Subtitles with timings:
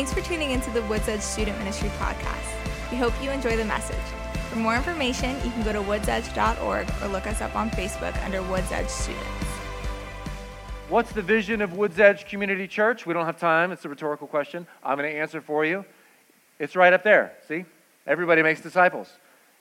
[0.00, 2.90] Thanks for tuning into the Woods Edge Student Ministry podcast.
[2.90, 4.00] We hope you enjoy the message.
[4.48, 8.42] For more information, you can go to woodsedge.org or look us up on Facebook under
[8.44, 9.26] Woods Edge Students.
[10.88, 13.04] What's the vision of Woods Edge Community Church?
[13.04, 13.72] We don't have time.
[13.72, 14.66] It's a rhetorical question.
[14.82, 15.84] I'm going to answer for you.
[16.58, 17.34] It's right up there.
[17.46, 17.66] See?
[18.06, 19.10] Everybody makes disciples.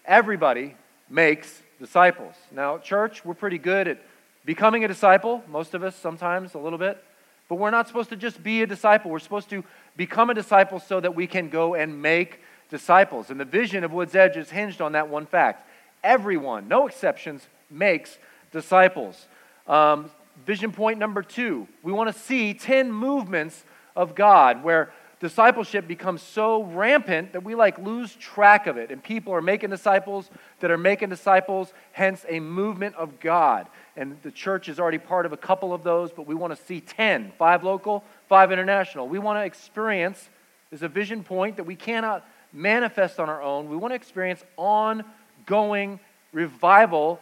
[0.06, 0.74] Everybody
[1.10, 2.36] makes disciples.
[2.50, 4.02] Now, church, we're pretty good at
[4.46, 7.04] becoming a disciple, most of us sometimes a little bit,
[7.50, 9.10] but we're not supposed to just be a disciple.
[9.10, 9.64] We're supposed to
[10.00, 12.40] become a disciple so that we can go and make
[12.70, 13.30] disciples.
[13.30, 15.68] And the vision of Woods Edge is hinged on that one fact.
[16.06, 18.18] Everyone, no exceptions, makes
[18.54, 19.28] disciples.
[19.68, 20.10] Um,
[20.46, 26.22] vision point number two we want to see 10 movements of God where discipleship becomes
[26.22, 28.92] so rampant that we like lose track of it.
[28.92, 30.30] And people are making disciples
[30.62, 33.68] that are making disciples, hence a movement of God.
[34.00, 36.66] And the church is already part of a couple of those, but we want to
[36.66, 39.10] see 10 five local, five international.
[39.10, 40.30] We want to experience,
[40.70, 43.68] there's a vision point that we cannot manifest on our own.
[43.68, 46.00] We want to experience ongoing
[46.32, 47.20] revival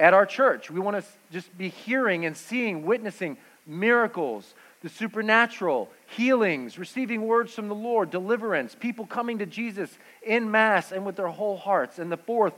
[0.00, 0.70] at our church.
[0.70, 3.36] We want to just be hearing and seeing, witnessing
[3.66, 9.90] miracles, the supernatural, healings, receiving words from the Lord, deliverance, people coming to Jesus
[10.22, 11.98] in mass and with their whole hearts.
[11.98, 12.54] And the fourth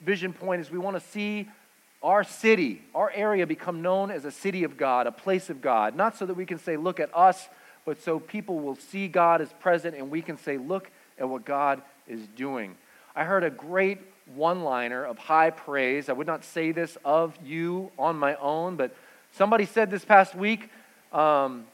[0.00, 1.50] vision point is we want to see
[2.02, 5.94] our city, our area become known as a city of God, a place of God.
[5.94, 7.48] Not so that we can say, look at us,
[7.84, 11.44] but so people will see God as present and we can say, look at what
[11.44, 12.76] God is doing.
[13.14, 13.98] I heard a great
[14.34, 16.08] one liner of high praise.
[16.08, 18.94] I would not say this of you on my own, but
[19.32, 20.70] somebody said this past week
[21.12, 21.64] um,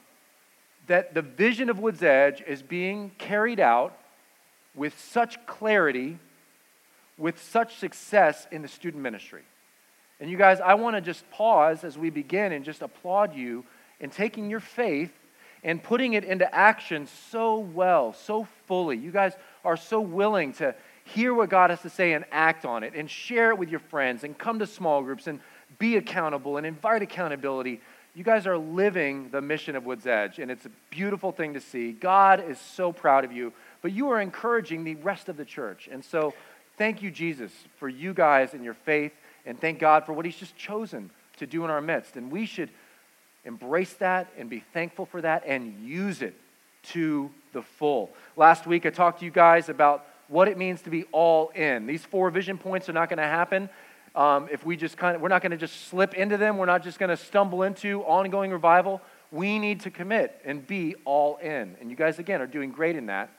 [0.88, 3.96] that the vision of Woods Edge is being carried out
[4.74, 6.18] with such clarity,
[7.16, 9.42] with such success in the student ministry.
[10.20, 13.64] And you guys, I want to just pause as we begin and just applaud you
[14.00, 15.12] in taking your faith
[15.62, 18.96] and putting it into action so well, so fully.
[18.96, 19.32] You guys
[19.64, 20.74] are so willing to
[21.04, 23.80] hear what God has to say and act on it and share it with your
[23.80, 25.40] friends and come to small groups and
[25.78, 27.80] be accountable and invite accountability.
[28.14, 31.60] You guys are living the mission of Woods Edge, and it's a beautiful thing to
[31.60, 31.92] see.
[31.92, 35.88] God is so proud of you, but you are encouraging the rest of the church.
[35.90, 36.34] And so,
[36.76, 39.12] thank you, Jesus, for you guys and your faith,
[39.48, 42.16] and thank God for what He's just chosen to do in our midst.
[42.16, 42.70] And we should
[43.44, 46.34] embrace that and be thankful for that and use it
[46.90, 48.10] to the full.
[48.36, 51.86] Last week, I talked to you guys about what it means to be all in.
[51.86, 53.68] These four vision points are not going to happen
[54.14, 56.58] um, if we just kind of, we're not going to just slip into them.
[56.58, 59.00] We're not just going to stumble into ongoing revival.
[59.30, 61.76] We need to commit and be all in.
[61.80, 63.30] And you guys, again, are doing great in that.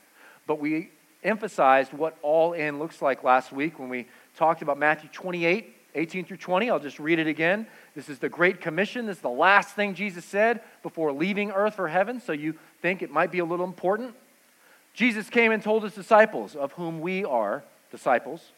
[0.48, 0.92] But we
[1.24, 6.26] emphasized what all in looks like last week when we talked about Matthew 28, 18
[6.26, 6.70] through 20.
[6.70, 7.68] I'll just read it again.
[7.96, 9.06] This is the Great Commission.
[9.06, 12.22] This is the last thing Jesus said before leaving earth for heaven.
[12.22, 14.16] So you think it might be a little important.
[14.94, 18.52] Jesus came and told his disciples, of whom we are disciples.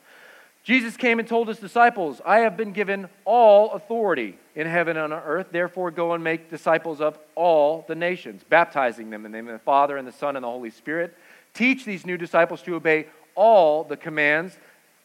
[0.64, 5.12] Jesus came and told his disciples, I have been given all authority in heaven and
[5.12, 5.48] on earth.
[5.52, 9.54] Therefore, go and make disciples of all the nations, baptizing them in the name of
[9.54, 11.18] the Father and the Son and the Holy Spirit.
[11.54, 14.56] Teach these new disciples to obey all the commands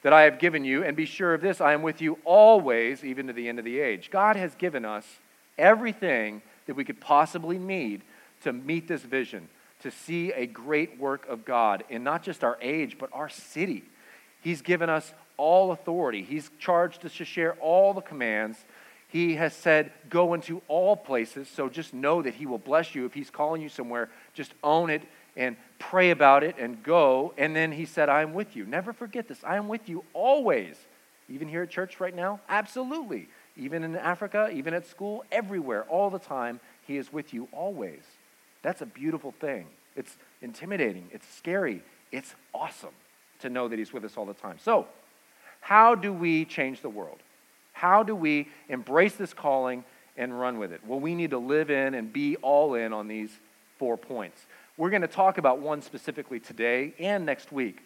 [0.07, 3.03] that I have given you, and be sure of this I am with you always,
[3.03, 4.09] even to the end of the age.
[4.09, 5.05] God has given us
[5.59, 8.03] everything that we could possibly need
[8.45, 9.49] to meet this vision,
[9.83, 13.83] to see a great work of God in not just our age, but our city.
[14.43, 16.23] He's given us all authority.
[16.23, 18.65] He's charged us to share all the commands.
[19.09, 21.49] He has said, Go into all places.
[21.49, 23.07] So just know that He will bless you.
[23.07, 25.03] If He's calling you somewhere, just own it
[25.37, 27.35] and pray about it and go.
[27.37, 28.65] And then He said, I am with you.
[28.65, 29.39] Never forget this.
[29.45, 30.77] I am with you always.
[31.29, 32.41] Even here at church right now?
[32.49, 33.29] Absolutely.
[33.57, 38.03] Even in Africa, even at school, everywhere, all the time, He is with you always.
[38.63, 39.67] That's a beautiful thing.
[39.95, 42.95] It's intimidating, it's scary, it's awesome
[43.41, 44.59] to know that He's with us all the time.
[44.63, 44.87] So,
[45.61, 47.19] how do we change the world?
[47.73, 49.85] How do we embrace this calling
[50.17, 50.81] and run with it?
[50.87, 53.31] Well, we need to live in and be all in on these
[53.79, 54.47] four points.
[54.79, 57.81] We're going to talk about one specifically today and next week.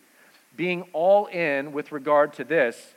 [0.56, 2.94] Being all in with regard to this,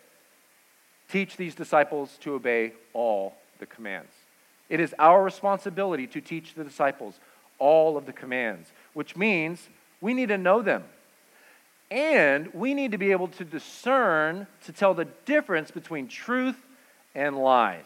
[1.09, 4.11] teach these disciples to obey all the commands.
[4.67, 7.19] It is our responsibility to teach the disciples
[7.59, 9.69] all of the commands, which means
[10.01, 10.83] we need to know them.
[11.91, 16.57] And we need to be able to discern, to tell the difference between truth
[17.13, 17.85] and lies.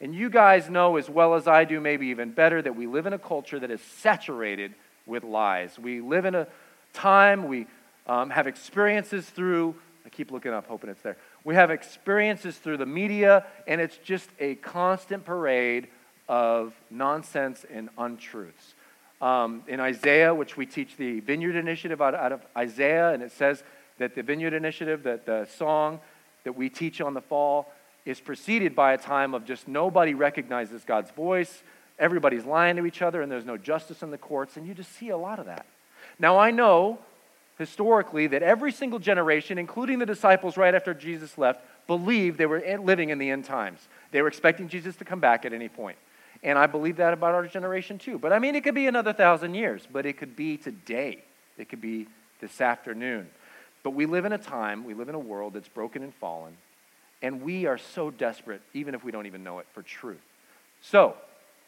[0.00, 3.06] And you guys know as well as I do, maybe even better, that we live
[3.06, 4.72] in a culture that is saturated
[5.10, 5.78] with lies.
[5.78, 6.46] We live in a
[6.94, 7.66] time, we
[8.06, 9.74] um, have experiences through,
[10.06, 11.18] I keep looking up, hoping it's there.
[11.44, 15.88] We have experiences through the media, and it's just a constant parade
[16.28, 18.74] of nonsense and untruths.
[19.20, 23.32] um, in Isaiah, which we teach the Vineyard Initiative out, out of Isaiah, and it
[23.32, 23.62] says
[23.98, 26.00] that the Vineyard Initiative, that the song
[26.44, 27.72] that we teach on the fall,
[28.06, 31.62] is preceded by a time of just nobody recognizes God's voice,
[32.00, 34.92] everybody's lying to each other, and there's no justice in the courts, and you just
[34.92, 35.66] see a lot of that.
[36.18, 36.98] Now, I know
[37.58, 42.62] historically that every single generation, including the disciples right after Jesus left, believed they were
[42.82, 43.86] living in the end times.
[44.10, 45.98] They were expecting Jesus to come back at any point.
[46.42, 48.18] And I believe that about our generation too.
[48.18, 51.22] But I mean, it could be another thousand years, but it could be today.
[51.58, 52.06] It could be
[52.40, 53.28] this afternoon.
[53.82, 56.56] But we live in a time, we live in a world that's broken and fallen,
[57.22, 60.20] and we are so desperate, even if we don't even know it, for truth.
[60.82, 61.14] So,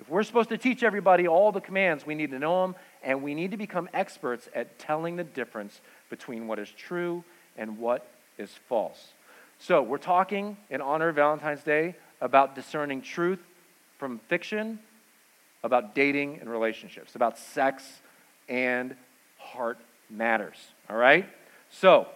[0.02, 3.22] if we're supposed to teach everybody all the commands, we need to know them, and
[3.22, 7.22] we need to become experts at telling the difference between what is true
[7.56, 8.04] and what
[8.36, 9.12] is false.
[9.60, 13.38] So, we're talking in honor of Valentine's Day about discerning truth
[13.96, 14.80] from fiction,
[15.62, 17.84] about dating and relationships, about sex
[18.48, 18.96] and
[19.38, 19.78] heart
[20.10, 20.56] matters.
[20.90, 21.28] All right?
[21.70, 22.08] So,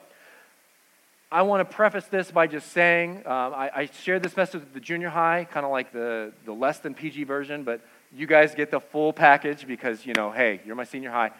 [1.36, 4.72] I want to preface this by just saying um, I, I, shared this message with
[4.72, 8.54] the junior high, kind of like the, the less than PG version, but you guys
[8.54, 11.32] get the full package because, you know, hey, you're my senior high.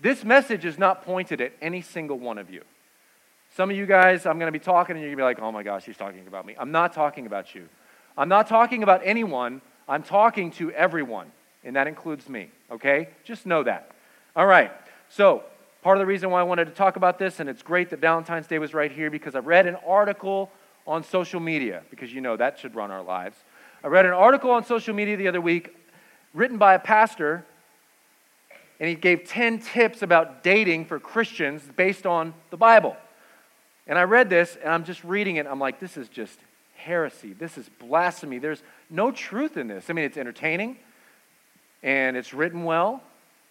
[0.00, 2.62] This message is not pointed at any single one of you.
[3.56, 5.42] Some of you guys, I'm going to be talking and you're going to be like,
[5.42, 6.54] oh my gosh, he's talking about me.
[6.56, 7.68] I'm not talking about you.
[8.16, 9.62] I'm not talking about anyone.
[9.88, 11.26] I'm talking to everyone,
[11.64, 13.08] and that includes me, okay?
[13.24, 13.90] Just know that.
[14.36, 14.70] All right,
[15.08, 15.42] so
[15.82, 18.00] part of the reason why I wanted to talk about this, and it's great that
[18.00, 20.50] Valentine's Day was right here because I read an article
[20.86, 23.36] on social media, because you know that should run our lives.
[23.82, 25.74] I read an article on social media the other week
[26.34, 27.44] written by a pastor,
[28.78, 32.96] and he gave 10 tips about dating for Christians based on the Bible.
[33.86, 35.46] And I read this, and I'm just reading it.
[35.46, 36.38] I'm like, this is just
[36.76, 37.32] heresy.
[37.32, 38.38] This is blasphemy.
[38.38, 39.90] There's no truth in this.
[39.90, 40.76] I mean, it's entertaining,
[41.82, 43.02] and it's written well,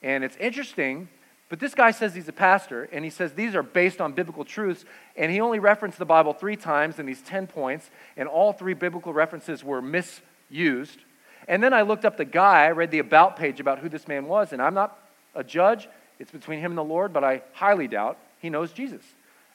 [0.02, 1.10] and it's interesting,
[1.50, 4.46] but this guy says he's a pastor, and he says these are based on biblical
[4.46, 4.86] truths,
[5.16, 8.75] and he only referenced the Bible three times in these 10 points, and all three
[8.75, 11.00] biblical references were misused.
[11.48, 14.07] And then I looked up the guy, I read the about page about who this
[14.07, 15.00] man was, and I'm not
[15.34, 15.90] a judge.
[16.19, 19.02] It's between him and the Lord, but I highly doubt he knows Jesus.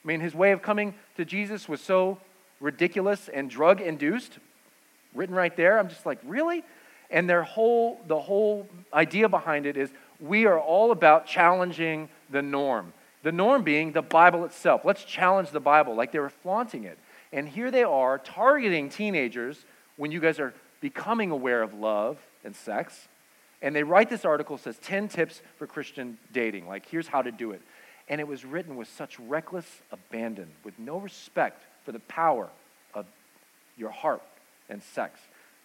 [0.04, 2.18] I mean, his way of coming to Jesus was so
[2.60, 4.38] ridiculous and drug induced,
[5.14, 5.78] written right there.
[5.78, 6.64] I'm just like, really?
[7.10, 9.90] And their whole, the whole idea behind it is
[10.26, 12.92] we are all about challenging the norm.
[13.22, 14.84] The norm being the Bible itself.
[14.84, 16.98] Let's challenge the Bible like they were flaunting it.
[17.32, 19.64] And here they are targeting teenagers
[19.96, 23.08] when you guys are becoming aware of love and sex.
[23.62, 26.68] And they write this article says 10 tips for Christian dating.
[26.68, 27.62] Like here's how to do it.
[28.08, 32.50] And it was written with such reckless abandon, with no respect for the power
[32.92, 33.06] of
[33.78, 34.22] your heart
[34.68, 35.18] and sex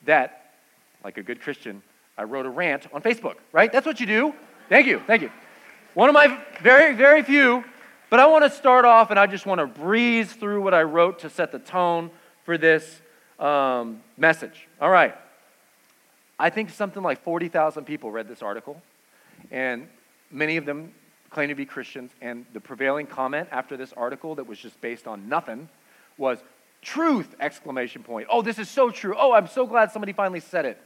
[0.06, 0.52] that,
[1.04, 1.82] like a good Christian,
[2.18, 3.72] I wrote a rant on Facebook, right?
[3.72, 4.34] That's what you do.
[4.70, 5.32] Thank you, thank you.
[5.96, 7.66] One of my very, very few,
[8.12, 10.84] but I want to start off and I just want to breeze through what I
[10.84, 12.12] wrote to set the tone
[12.46, 13.02] for this
[13.40, 14.68] um, message.
[14.80, 15.16] All right.
[16.38, 18.80] I think something like 40,000 people read this article,
[19.50, 19.88] and
[20.30, 20.94] many of them
[21.32, 22.12] claim to be Christians.
[22.22, 25.68] And the prevailing comment after this article, that was just based on nothing,
[26.20, 26.38] was
[26.84, 27.36] truth!
[27.40, 28.28] Exclamation point.
[28.30, 29.16] Oh, this is so true.
[29.18, 30.80] Oh, I'm so glad somebody finally said it.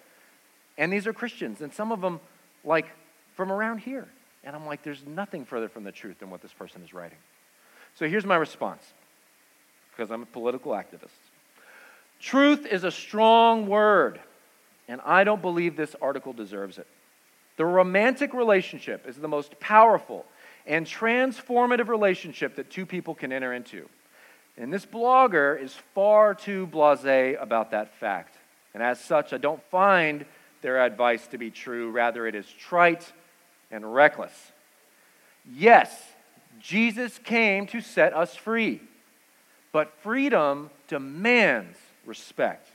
[0.78, 2.22] And these are Christians, and some of them,
[2.64, 2.88] like,
[3.36, 4.08] from around here.
[4.44, 7.18] And I'm like, there's nothing further from the truth than what this person is writing.
[7.96, 8.84] So here's my response,
[9.92, 11.10] because I'm a political activist.
[12.20, 14.20] Truth is a strong word,
[14.88, 16.88] and I don't believe this article deserves it.
[17.58, 20.26] The romantic relationship is the most powerful
[20.66, 23.88] and transformative relationship that two people can enter into.
[24.58, 28.38] And this blogger is far too blase about that fact.
[28.74, 30.26] And as such, I don't find
[30.62, 31.92] their advice to be true.
[31.92, 33.12] Rather, it is trite
[33.74, 34.52] and reckless.
[35.52, 36.02] Yes,
[36.62, 38.80] Jesus came to set us free,
[39.72, 42.70] but freedom demands respect.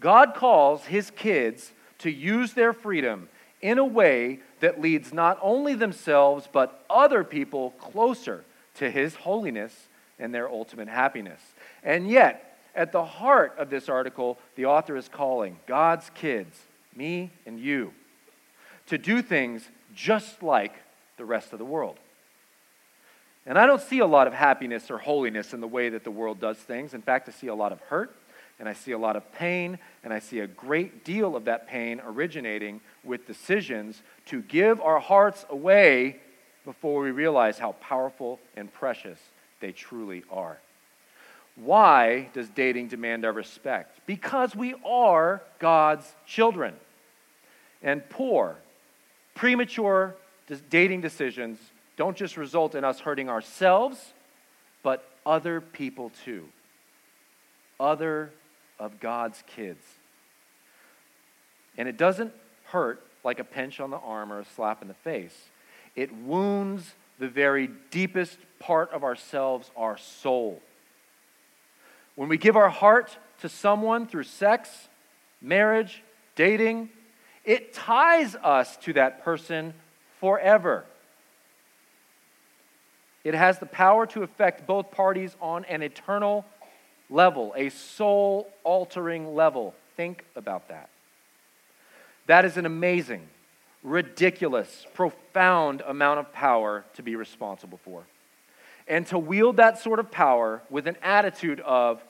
[0.00, 3.28] God calls his kids to use their freedom
[3.60, 8.44] in a way that leads not only themselves, but other people closer
[8.76, 11.40] to his holiness and their ultimate happiness.
[11.82, 16.56] And yet, at the heart of this article, the author is calling God's kids
[16.94, 17.92] me and you,
[18.86, 20.74] to do things just like
[21.16, 21.98] the rest of the world.
[23.46, 26.10] And I don't see a lot of happiness or holiness in the way that the
[26.10, 26.94] world does things.
[26.94, 28.14] In fact, I see a lot of hurt,
[28.58, 31.66] and I see a lot of pain, and I see a great deal of that
[31.66, 36.20] pain originating with decisions to give our hearts away
[36.64, 39.18] before we realize how powerful and precious
[39.60, 40.58] they truly are.
[41.56, 44.00] Why does dating demand our respect?
[44.06, 46.74] Because we are God's children.
[47.82, 48.56] And poor,
[49.34, 50.14] premature
[50.68, 51.58] dating decisions
[51.96, 54.14] don't just result in us hurting ourselves,
[54.82, 56.46] but other people too.
[57.78, 58.30] Other
[58.78, 59.84] of God's kids.
[61.76, 62.32] And it doesn't
[62.64, 65.36] hurt like a pinch on the arm or a slap in the face.
[65.94, 70.60] It wounds the very deepest part of ourselves, our soul.
[72.16, 74.88] When we give our heart to someone through sex,
[75.40, 76.02] marriage,
[76.34, 76.88] dating,
[77.44, 79.74] it ties us to that person
[80.20, 80.84] forever.
[83.24, 86.44] It has the power to affect both parties on an eternal
[87.10, 89.74] level, a soul altering level.
[89.96, 90.88] Think about that.
[92.26, 93.26] That is an amazing,
[93.82, 98.04] ridiculous, profound amount of power to be responsible for.
[98.86, 102.02] And to wield that sort of power with an attitude of,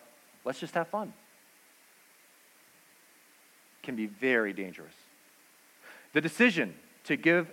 [0.44, 1.12] let's just have fun,
[3.82, 4.94] can be very dangerous.
[6.12, 6.74] The decision
[7.04, 7.48] to give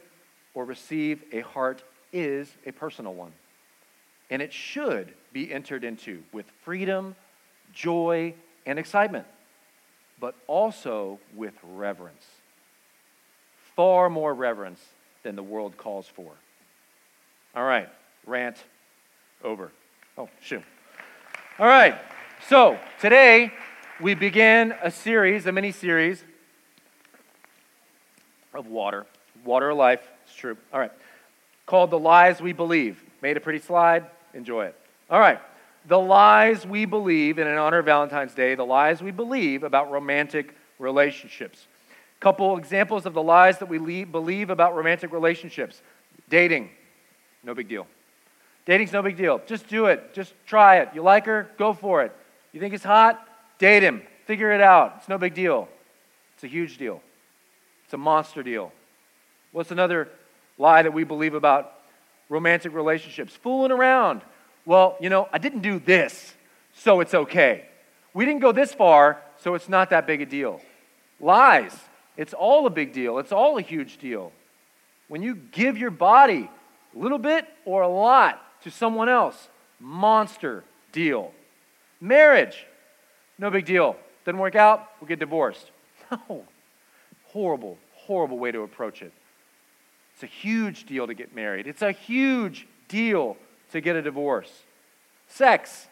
[0.53, 3.31] or receive a heart is a personal one.
[4.29, 7.15] And it should be entered into with freedom,
[7.73, 8.33] joy,
[8.65, 9.25] and excitement,
[10.19, 12.25] but also with reverence.
[13.75, 14.83] Far more reverence
[15.23, 16.31] than the world calls for.
[17.55, 17.89] All right,
[18.25, 18.57] rant
[19.43, 19.71] over.
[20.17, 20.63] Oh, shoot.
[21.59, 21.99] All right,
[22.49, 23.53] so today
[24.01, 26.23] we begin a series, a mini series
[28.53, 29.05] of water.
[29.45, 30.57] Water of life, it's true.
[30.73, 30.91] All right,
[31.65, 33.03] called The Lies We Believe.
[33.21, 34.05] Made a pretty slide.
[34.33, 34.75] Enjoy it.
[35.09, 35.39] All right.
[35.87, 39.89] The lies we believe, and in honor of Valentine's Day, the lies we believe about
[39.89, 41.65] romantic relationships.
[42.19, 45.81] Couple examples of the lies that we believe about romantic relationships.
[46.29, 46.69] Dating,
[47.43, 47.87] no big deal.
[48.65, 49.39] Dating's no big deal.
[49.45, 50.13] Just do it.
[50.13, 50.89] Just try it.
[50.93, 51.49] You like her?
[51.57, 52.11] Go for it.
[52.51, 53.25] You think he's hot?
[53.57, 54.01] Date him.
[54.25, 54.95] Figure it out.
[54.97, 55.69] It's no big deal.
[56.35, 57.01] It's a huge deal.
[57.87, 58.71] It's a monster deal.
[59.51, 60.09] What's another
[60.57, 61.73] lie that we believe about
[62.29, 64.21] romantic relationships, fooling around.
[64.65, 66.33] Well, you know, I didn't do this,
[66.73, 67.65] so it's okay.
[68.13, 70.61] We didn't go this far, so it's not that big a deal.
[71.19, 71.75] Lies.
[72.17, 73.19] It's all a big deal.
[73.19, 74.31] It's all a huge deal.
[75.07, 76.49] When you give your body
[76.95, 79.47] a little bit or a lot to someone else,
[79.79, 81.31] monster deal.
[82.01, 82.65] Marriage,
[83.37, 83.95] no big deal.
[84.25, 85.71] Doesn't work out, we'll get divorced.
[86.29, 86.45] No.
[87.37, 89.13] Horrible, horrible way to approach it.
[90.15, 91.67] It's a huge deal to get married.
[91.67, 93.37] It's a huge deal
[93.71, 94.51] to get a divorce.
[95.27, 95.85] Sex,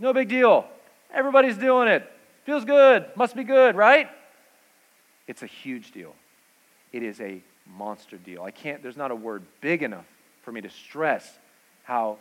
[0.00, 0.66] no big deal.
[1.12, 2.10] Everybody's doing it.
[2.44, 3.06] Feels good.
[3.14, 4.08] Must be good, right?
[5.28, 6.12] It's a huge deal.
[6.92, 7.40] It is a
[7.78, 8.42] monster deal.
[8.42, 10.06] I can't, there's not a word big enough
[10.42, 11.38] for me to stress
[11.84, 12.18] how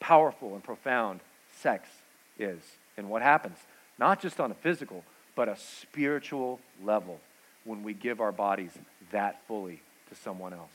[0.00, 1.20] powerful and profound
[1.60, 1.88] sex
[2.36, 2.58] is
[2.96, 3.58] and what happens,
[3.96, 5.04] not just on a physical,
[5.36, 7.20] but a spiritual level
[7.64, 8.70] when we give our bodies
[9.10, 10.70] that fully to someone else.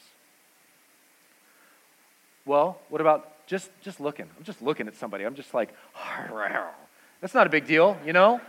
[2.45, 4.25] Well, what about just, just looking?
[4.37, 5.25] I'm just looking at somebody.
[5.25, 5.73] I'm just like,
[7.21, 8.39] that's not a big deal, you know?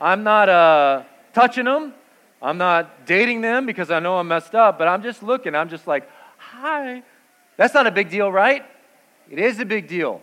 [0.00, 1.94] I'm not uh, touching them.
[2.42, 5.54] I'm not dating them because I know I'm messed up, but I'm just looking.
[5.54, 7.02] I'm just like, hi.
[7.56, 8.64] That's not a big deal, right?
[9.30, 10.20] It is a big deal.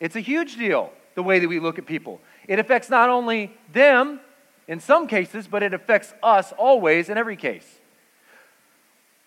[0.00, 2.20] It's a huge deal, the way that we look at people.
[2.48, 4.20] It affects not only them
[4.68, 7.66] in some cases, but it affects us always in every case.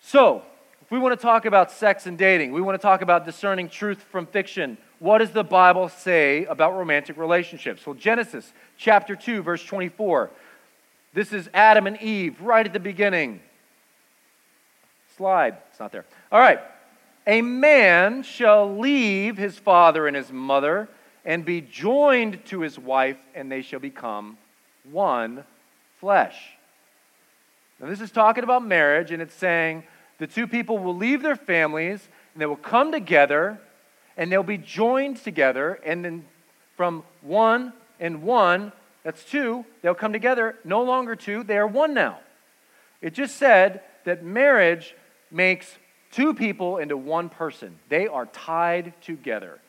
[0.01, 0.43] So,
[0.81, 3.69] if we want to talk about sex and dating, we want to talk about discerning
[3.69, 4.77] truth from fiction.
[4.97, 7.85] What does the Bible say about romantic relationships?
[7.85, 10.31] Well, Genesis chapter 2, verse 24.
[11.13, 13.39] This is Adam and Eve right at the beginning.
[15.15, 15.57] Slide.
[15.69, 16.05] It's not there.
[16.31, 16.59] All right.
[17.27, 20.89] A man shall leave his father and his mother
[21.23, 24.37] and be joined to his wife, and they shall become
[24.91, 25.43] one
[25.99, 26.35] flesh.
[27.79, 29.83] Now, this is talking about marriage, and it's saying
[30.17, 33.59] the two people will leave their families and they will come together
[34.17, 35.79] and they'll be joined together.
[35.85, 36.25] And then
[36.75, 40.55] from one and one, that's two, they'll come together.
[40.65, 42.19] No longer two, they are one now.
[43.01, 44.93] It just said that marriage
[45.31, 45.77] makes
[46.11, 47.79] two people into one person.
[47.87, 49.59] They are tied together.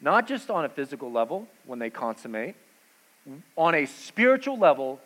[0.00, 2.56] Not just on a physical level when they consummate,
[3.28, 3.38] Mm-hmm.
[3.56, 5.00] on a spiritual level,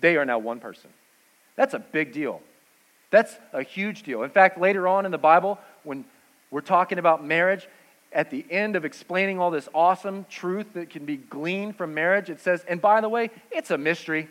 [0.00, 0.90] they are now one person.
[1.56, 2.42] That's a big deal.
[3.10, 4.22] That's a huge deal.
[4.22, 6.04] In fact, later on in the Bible, when
[6.50, 7.66] we're talking about marriage,
[8.12, 12.28] at the end of explaining all this awesome truth that can be gleaned from marriage,
[12.28, 14.28] it says, and by the way, it's a mystery.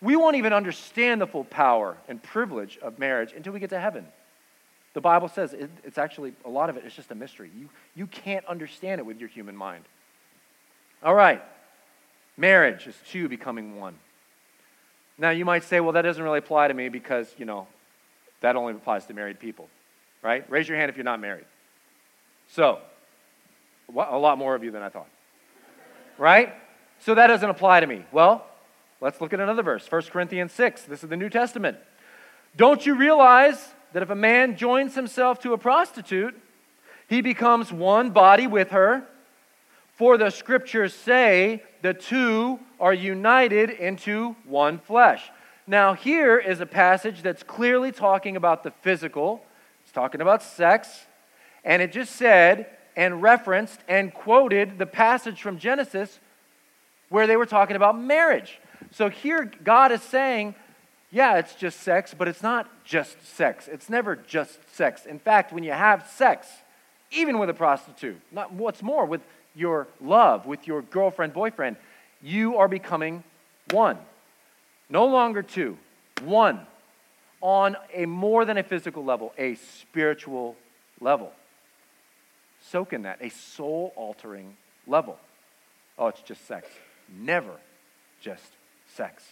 [0.00, 3.80] We won't even understand the full power and privilege of marriage until we get to
[3.80, 4.06] heaven.
[4.94, 7.50] The Bible says it, it's actually, a lot of it is just a mystery.
[7.54, 9.84] You, you can't understand it with your human mind.
[11.02, 11.42] All right,
[12.36, 13.94] marriage is two becoming one.
[15.18, 17.66] Now, you might say, well, that doesn't really apply to me because, you know,
[18.42, 19.68] that only applies to married people,
[20.22, 20.48] right?
[20.50, 21.46] Raise your hand if you're not married.
[22.48, 22.80] So,
[23.88, 25.08] a lot more of you than I thought,
[26.18, 26.52] right?
[27.00, 28.04] So that doesn't apply to me.
[28.12, 28.44] Well,
[29.00, 30.82] let's look at another verse 1 Corinthians 6.
[30.82, 31.78] This is the New Testament.
[32.56, 36.34] Don't you realize that if a man joins himself to a prostitute,
[37.08, 39.06] he becomes one body with her?
[39.96, 45.30] For the scriptures say the two are united into one flesh.
[45.66, 49.42] Now, here is a passage that's clearly talking about the physical,
[49.82, 51.06] it's talking about sex,
[51.64, 56.20] and it just said and referenced and quoted the passage from Genesis
[57.08, 58.58] where they were talking about marriage.
[58.92, 60.54] So here, God is saying,
[61.10, 63.68] yeah, it's just sex, but it's not just sex.
[63.68, 65.06] It's never just sex.
[65.06, 66.48] In fact, when you have sex,
[67.10, 69.22] even with a prostitute, not what's more, with
[69.56, 71.76] your love, with your girlfriend, boyfriend,
[72.22, 73.24] you are becoming
[73.70, 73.98] one.
[74.88, 75.78] No longer two,
[76.22, 76.60] one.
[77.40, 80.56] On a more than a physical level, a spiritual
[81.00, 81.32] level.
[82.70, 85.18] Soak in that, a soul altering level.
[85.98, 86.68] Oh, it's just sex.
[87.20, 87.52] Never
[88.20, 88.52] just
[88.94, 89.22] sex.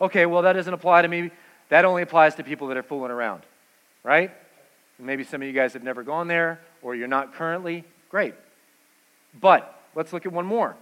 [0.00, 1.30] Okay, well, that doesn't apply to me.
[1.68, 3.42] That only applies to people that are fooling around,
[4.02, 4.30] right?
[4.98, 7.84] Maybe some of you guys have never gone there or you're not currently.
[8.10, 8.34] Great.
[9.40, 10.76] But let's look at one more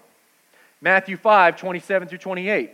[0.80, 2.70] Matthew 5 27 through 28.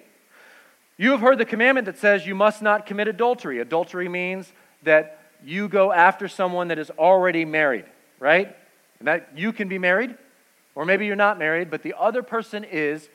[0.97, 3.61] You have heard the commandment that says you must not commit adultery.
[3.61, 7.87] Adultery means that you go after someone that is already married,
[8.19, 8.55] right?
[8.99, 10.15] And that you can be married,
[10.75, 13.09] or maybe you're not married, but the other person is,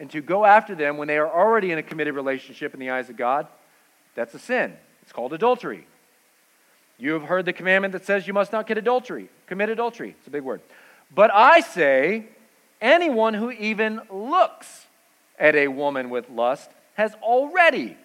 [0.00, 2.88] and to go after them when they are already in a committed relationship in the
[2.88, 3.46] eyes of God,
[4.14, 4.74] that's a sin.
[5.02, 5.86] It's called adultery.
[6.98, 9.28] You have heard the commandment that says you must not commit adultery.
[9.46, 10.14] Commit adultery.
[10.18, 10.62] It's a big word.
[11.14, 12.26] But I say,
[12.80, 14.86] anyone who even looks
[15.38, 17.96] at a woman with lust has already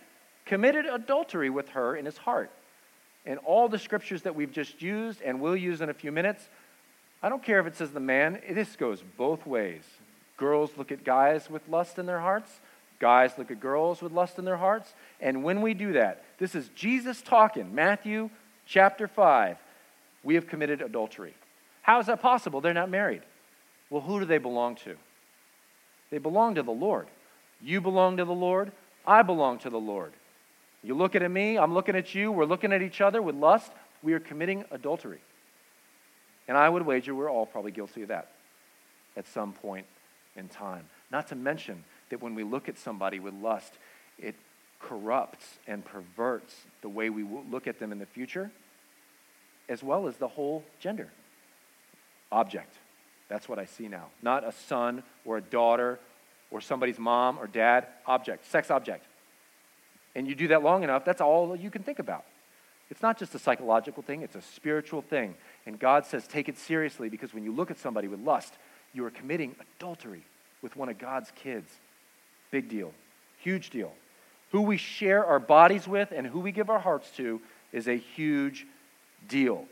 [0.45, 2.51] committed adultery with her in his heart.
[3.25, 6.49] And all the scriptures that we've just used and will use in a few minutes,
[7.23, 9.83] I don't care if it says the man, this goes both ways.
[10.37, 12.59] Girls look at guys with lust in their hearts,
[12.99, 14.93] guys look at girls with lust in their hearts.
[15.19, 18.29] And when we do that, this is Jesus talking, Matthew
[18.65, 19.57] chapter 5.
[20.23, 21.35] We have committed adultery.
[21.81, 22.61] How is that possible?
[22.61, 23.21] They're not married.
[23.89, 24.95] Well, who do they belong to?
[26.09, 27.07] They belong to the Lord.
[27.61, 28.71] You belong to the Lord.
[29.05, 30.13] I belong to the Lord.
[30.83, 33.71] You looking at me, I'm looking at you, we're looking at each other with lust.
[34.01, 35.19] We are committing adultery.
[36.47, 38.29] And I would wager we're all probably guilty of that
[39.15, 39.85] at some point
[40.35, 40.85] in time.
[41.11, 43.73] Not to mention that when we look at somebody with lust,
[44.17, 44.35] it
[44.79, 48.51] corrupts and perverts the way we look at them in the future,
[49.69, 51.09] as well as the whole gender
[52.31, 52.73] object.
[53.29, 54.07] That's what I see now.
[54.21, 55.99] Not a son or a daughter
[56.51, 59.05] or somebody's mom or dad, object, sex object.
[60.15, 62.25] And you do that long enough, that's all you can think about.
[62.89, 65.35] It's not just a psychological thing, it's a spiritual thing.
[65.65, 68.53] And God says, take it seriously because when you look at somebody with lust,
[68.93, 70.23] you are committing adultery
[70.61, 71.71] with one of God's kids.
[72.51, 72.93] Big deal.
[73.39, 73.93] Huge deal.
[74.51, 77.39] Who we share our bodies with and who we give our hearts to
[77.71, 78.67] is a huge
[79.29, 79.65] deal.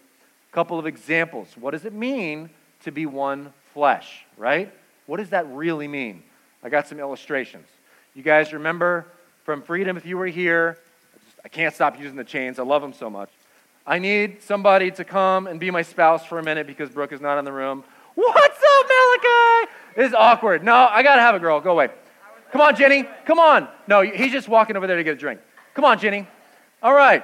[0.51, 1.47] A couple of examples.
[1.57, 2.49] What does it mean
[2.83, 4.73] to be one flesh, right?
[5.05, 6.23] What does that really mean?
[6.63, 7.67] I got some illustrations.
[8.15, 9.05] You guys remember
[9.43, 10.77] from Freedom, if you were here,
[11.13, 12.59] I, just, I can't stop using the chains.
[12.59, 13.29] I love them so much.
[13.85, 17.21] I need somebody to come and be my spouse for a minute because Brooke is
[17.21, 17.83] not in the room.
[18.15, 19.71] What's up, Malachi?
[19.95, 20.63] This is awkward.
[20.63, 21.59] No, I got to have a girl.
[21.61, 21.89] Go away.
[22.51, 23.07] Come on, Jenny.
[23.25, 23.67] Come on.
[23.87, 25.39] No, he's just walking over there to get a drink.
[25.73, 26.27] Come on, Jenny.
[26.83, 27.23] All right.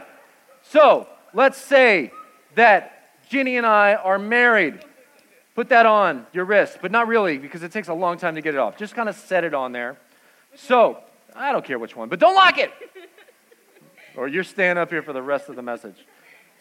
[0.63, 2.11] So let's say
[2.55, 2.94] that
[3.29, 4.83] Ginny and I are married.
[5.55, 8.41] Put that on your wrist, but not really because it takes a long time to
[8.41, 8.77] get it off.
[8.77, 9.97] Just kind of set it on there.
[10.55, 10.99] So,
[11.35, 12.71] I don't care which one, but don't lock it.
[14.17, 15.95] or you're staying up here for the rest of the message.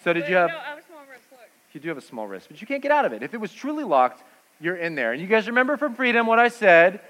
[0.05, 0.51] So, did you have.
[0.51, 1.25] No, I have a small wrist.
[1.31, 1.41] Look.
[1.73, 3.23] You do have a small wrist, but you can't get out of it.
[3.23, 4.23] If it was truly locked,
[4.61, 5.13] you're in there.
[5.13, 7.01] And you guys remember from Freedom what I said?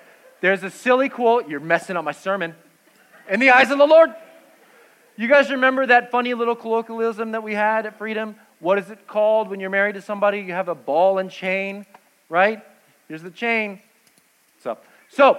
[0.41, 1.49] There's a silly quote.
[1.49, 2.55] You're messing up my sermon.
[3.29, 4.15] In the eyes of the Lord.
[5.17, 8.37] You guys remember that funny little colloquialism that we had at Freedom?
[8.61, 10.41] What is it called when you're married to somebody?
[10.41, 11.87] You have a ball and chain,
[12.29, 12.63] right?
[13.09, 13.81] Here's the chain.
[14.63, 14.79] So,
[15.11, 15.39] so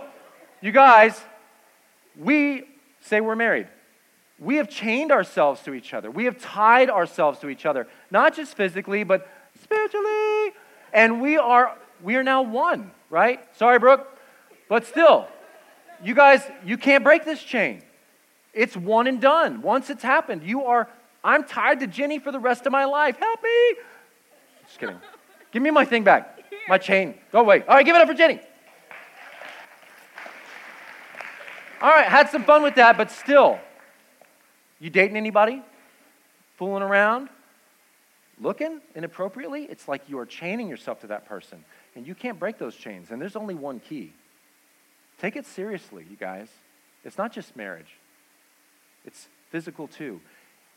[0.62, 1.19] you guys,
[2.17, 2.63] we
[3.01, 3.67] say we're married.
[4.38, 6.12] We have chained ourselves to each other.
[6.12, 9.28] We have tied ourselves to each other, not just physically, but
[9.63, 10.54] spiritually.
[10.93, 13.39] And we are we are now one, right?
[13.58, 14.08] Sorry, Brooke.
[14.67, 15.28] But still,
[16.04, 17.82] you guys, you can't break this chain.
[18.54, 19.62] It's one and done.
[19.62, 20.89] Once it's happened, you are
[21.25, 23.17] I'm tied to Jenny for the rest of my life.
[23.17, 23.75] Help me.
[24.65, 24.97] Just kidding.
[25.51, 26.39] Give me my thing back.
[26.69, 27.15] My chain.
[27.31, 27.63] Go away.
[27.67, 28.39] All right, give it up for Jenny.
[31.81, 33.59] All right, had some fun with that, but still,
[34.79, 35.61] you dating anybody?
[36.57, 37.29] Fooling around?
[38.39, 41.63] looking inappropriately, it's like you are chaining yourself to that person.
[41.95, 43.11] And you can't break those chains.
[43.11, 44.13] And there's only one key.
[45.19, 46.49] Take it seriously, you guys.
[47.03, 47.97] It's not just marriage,
[49.05, 50.19] it's physical too.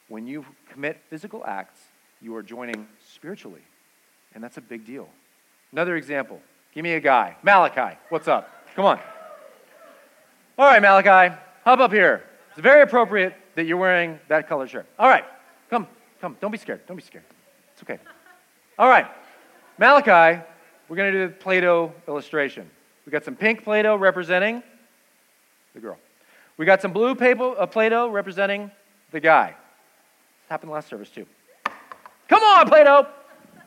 [0.08, 1.80] When you commit physical acts,
[2.20, 3.62] you are joining spiritually.
[4.34, 5.08] And that's a big deal.
[5.72, 6.40] Another example.
[6.74, 7.36] Give me a guy.
[7.42, 8.50] Malachi, what's up?
[8.74, 9.00] Come on.
[10.58, 12.24] All right, Malachi, hop up here.
[12.50, 14.86] It's very appropriate that you're wearing that color shirt.
[14.98, 15.24] All right,
[15.70, 15.86] come,
[16.20, 16.36] come.
[16.40, 16.86] Don't be scared.
[16.86, 17.24] Don't be scared.
[17.72, 17.98] It's okay.
[18.78, 19.06] All right,
[19.78, 20.42] Malachi,
[20.88, 22.68] we're going to do the Play Doh illustration.
[23.06, 24.62] We got some pink Play Doh representing
[25.74, 25.98] the girl.
[26.56, 28.70] We got some blue uh, Play Doh representing
[29.12, 29.54] the guy.
[30.48, 31.26] Happened last service too.
[32.28, 33.06] Come on, Play Doh.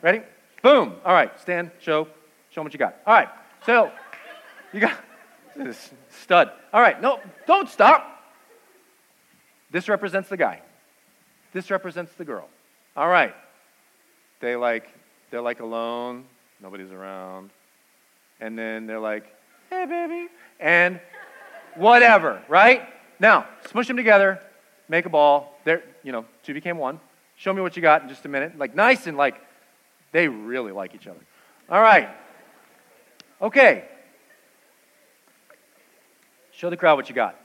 [0.01, 0.21] Ready?
[0.63, 0.95] Boom.
[1.05, 2.05] All right, stand, show,
[2.49, 2.95] show them what you got.
[3.05, 3.29] All right,
[3.65, 3.91] so
[4.73, 4.97] you got
[5.55, 6.51] this stud.
[6.73, 8.07] All right, no, don't stop.
[9.71, 10.61] This represents the guy.
[11.53, 12.47] This represents the girl.
[12.95, 13.33] All right.
[14.39, 14.87] They like
[15.29, 16.25] they're like alone,
[16.61, 17.51] nobody's around.
[18.39, 19.25] And then they're like,
[19.69, 20.99] "Hey baby." And
[21.75, 22.87] whatever, right?
[23.19, 24.41] Now, smush them together,
[24.89, 25.50] make a ball.
[25.63, 26.99] There, you know, two became one.
[27.35, 28.57] Show me what you got in just a minute.
[28.57, 29.41] Like nice and like
[30.11, 31.19] they really like each other.
[31.69, 32.09] All right.
[33.41, 33.85] Okay.
[36.51, 37.35] Show the crowd what you got.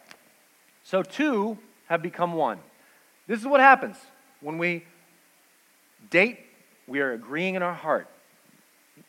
[0.82, 2.58] So two have become one.
[3.26, 3.96] This is what happens
[4.40, 4.84] when we
[6.10, 6.38] date,
[6.86, 8.08] we are agreeing in our heart.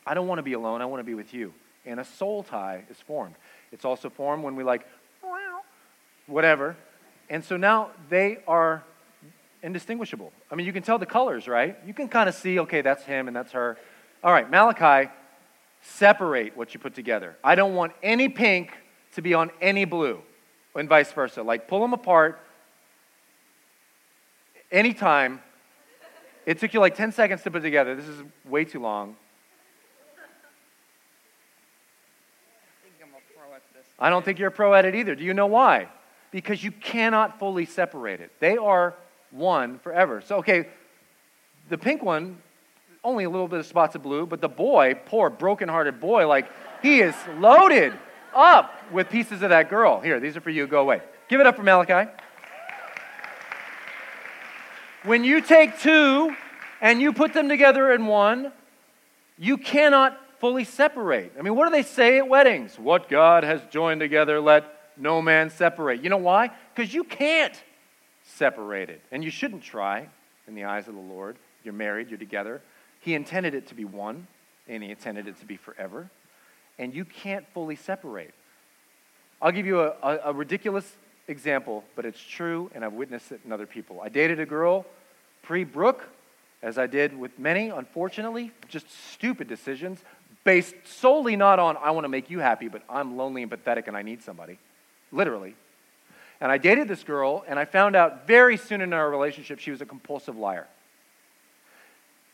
[0.06, 1.52] I don't want to be alone, I want to be with you.
[1.84, 3.34] And a soul tie is formed.
[3.72, 4.86] It's also formed when we like,
[6.26, 6.76] whatever.
[7.30, 8.82] And so now they are
[9.62, 10.32] indistinguishable.
[10.50, 11.76] I mean, you can tell the colors, right?
[11.86, 13.76] You can kind of see, okay, that's him and that's her.
[14.22, 15.10] All right, Malachi,
[15.82, 17.36] separate what you put together.
[17.42, 18.72] I don't want any pink
[19.14, 20.20] to be on any blue,
[20.74, 21.42] and vice versa.
[21.42, 22.40] Like, pull them apart
[24.70, 25.40] anytime.
[26.46, 27.94] It took you like 10 seconds to put together.
[27.94, 29.16] This is way too long.
[33.98, 35.14] I don't think you're a pro at it either.
[35.14, 35.88] Do you know why?
[36.30, 38.30] Because you cannot fully separate it.
[38.38, 38.94] They are
[39.30, 40.20] one forever.
[40.20, 40.68] So, okay,
[41.68, 42.38] the pink one,
[43.04, 46.50] only a little bit of spots of blue, but the boy, poor broken-hearted boy, like
[46.82, 47.92] he is loaded
[48.34, 50.00] up with pieces of that girl.
[50.00, 50.66] Here, these are for you.
[50.66, 51.00] Go away.
[51.28, 52.10] Give it up for Malachi.
[55.04, 56.34] When you take two
[56.80, 58.52] and you put them together in one,
[59.38, 61.32] you cannot fully separate.
[61.38, 62.78] I mean, what do they say at weddings?
[62.78, 64.64] What God has joined together, let
[64.96, 66.02] no man separate.
[66.02, 66.50] You know why?
[66.74, 67.54] Because you can't
[68.36, 69.00] separate it.
[69.10, 70.08] And you shouldn't try
[70.46, 71.36] in the eyes of the Lord.
[71.64, 72.60] You're married, you're together.
[73.00, 74.26] He intended it to be one,
[74.68, 76.10] and He intended it to be forever.
[76.78, 78.34] And you can't fully separate.
[79.40, 83.40] I'll give you a, a, a ridiculous example, but it's true, and I've witnessed it
[83.44, 84.00] in other people.
[84.00, 84.86] I dated a girl
[85.42, 86.08] pre Brooke,
[86.62, 90.00] as I did with many, unfortunately, just stupid decisions
[90.48, 93.86] based solely not on, I want to make you happy, but I'm lonely and pathetic
[93.86, 94.58] and I need somebody.
[95.12, 95.54] Literally.
[96.40, 99.70] And I dated this girl, and I found out very soon in our relationship she
[99.70, 100.66] was a compulsive liar.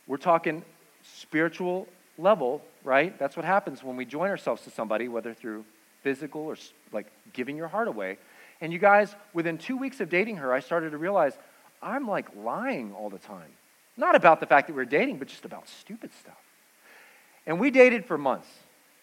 [0.06, 0.62] We're talking
[1.02, 1.88] spiritual
[2.18, 3.18] level, right?
[3.18, 5.64] That's what happens when we join ourselves to somebody, whether through
[6.02, 6.56] physical or
[6.92, 8.18] like giving your heart away.
[8.60, 11.32] And you guys, within two weeks of dating her, I started to realize
[11.82, 13.50] I'm like lying all the time.
[13.96, 16.38] Not about the fact that we are dating, but just about stupid stuff.
[17.46, 18.48] And we dated for months.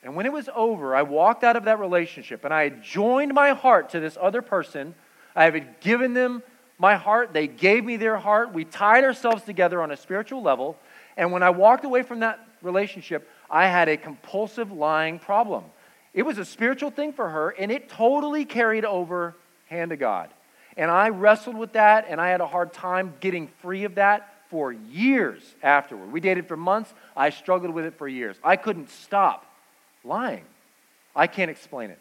[0.03, 3.33] And when it was over, I walked out of that relationship and I had joined
[3.33, 4.95] my heart to this other person.
[5.35, 6.41] I had given them
[6.79, 7.33] my heart.
[7.33, 8.53] They gave me their heart.
[8.53, 10.77] We tied ourselves together on a spiritual level.
[11.15, 15.65] And when I walked away from that relationship, I had a compulsive lying problem.
[16.13, 19.35] It was a spiritual thing for her, and it totally carried over
[19.67, 20.29] hand to God.
[20.75, 24.33] And I wrestled with that, and I had a hard time getting free of that
[24.49, 26.11] for years afterward.
[26.11, 26.93] We dated for months.
[27.15, 28.35] I struggled with it for years.
[28.43, 29.45] I couldn't stop
[30.03, 30.45] lying.
[31.15, 31.99] I can't explain it.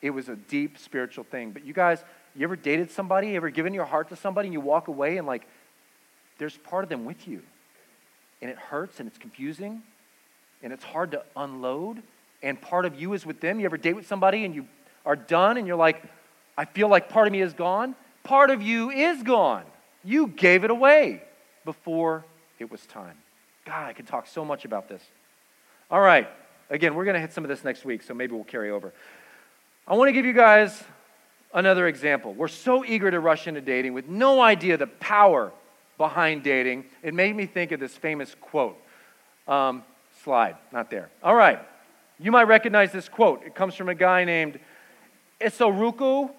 [0.00, 1.52] It was a deep spiritual thing.
[1.52, 2.02] But you guys,
[2.34, 3.28] you ever dated somebody?
[3.28, 5.46] You ever given your heart to somebody and you walk away and like,
[6.38, 7.42] there's part of them with you.
[8.40, 9.82] And it hurts and it's confusing
[10.62, 12.02] and it's hard to unload.
[12.42, 13.60] And part of you is with them.
[13.60, 14.66] You ever date with somebody and you
[15.06, 16.02] are done and you're like,
[16.58, 17.94] I feel like part of me is gone?
[18.24, 19.64] Part of you is gone.
[20.04, 21.22] You gave it away
[21.64, 22.24] before
[22.58, 23.16] it was time.
[23.64, 25.02] God, I could talk so much about this.
[25.90, 26.28] All right.
[26.72, 28.94] Again, we're going to hit some of this next week, so maybe we'll carry over.
[29.86, 30.82] I want to give you guys
[31.52, 32.32] another example.
[32.32, 35.52] We're so eager to rush into dating with no idea the power
[35.98, 36.86] behind dating.
[37.02, 38.78] It made me think of this famous quote.
[39.46, 39.84] Um,
[40.24, 41.10] slide, not there.
[41.22, 41.60] All right.
[42.18, 43.42] You might recognize this quote.
[43.44, 44.58] It comes from a guy named
[45.42, 46.30] Isoroku.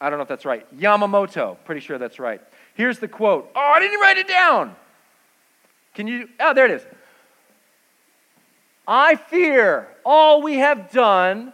[0.00, 0.66] I don't know if that's right.
[0.78, 1.58] Yamamoto.
[1.66, 2.40] Pretty sure that's right.
[2.72, 3.50] Here's the quote.
[3.54, 4.76] Oh, I didn't write it down.
[5.92, 6.30] Can you?
[6.40, 6.86] Oh, there it is.
[8.86, 11.52] I fear all we have done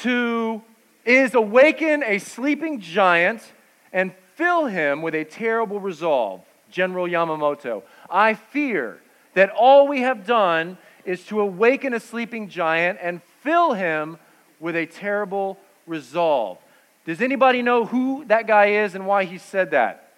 [0.00, 0.62] to
[1.04, 3.42] is awaken a sleeping giant
[3.92, 6.42] and fill him with a terrible resolve.
[6.70, 7.84] General Yamamoto.
[8.10, 9.00] I fear
[9.34, 14.18] that all we have done is to awaken a sleeping giant and fill him
[14.58, 16.58] with a terrible resolve.
[17.04, 20.12] Does anybody know who that guy is and why he said that?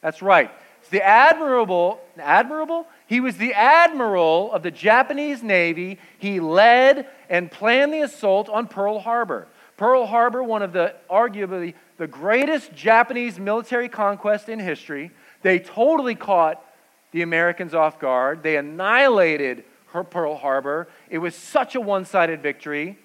[0.00, 0.50] That's right.
[0.90, 2.86] The admirable, admirable?
[3.06, 5.98] He was the admiral of the Japanese Navy.
[6.18, 9.46] He led and planned the assault on Pearl Harbor.
[9.76, 15.10] Pearl Harbor, one of the arguably the greatest Japanese military conquest in history.
[15.42, 16.64] They totally caught
[17.12, 18.42] the Americans off guard.
[18.42, 19.64] They annihilated
[20.10, 20.88] Pearl Harbor.
[21.08, 22.98] It was such a one sided victory.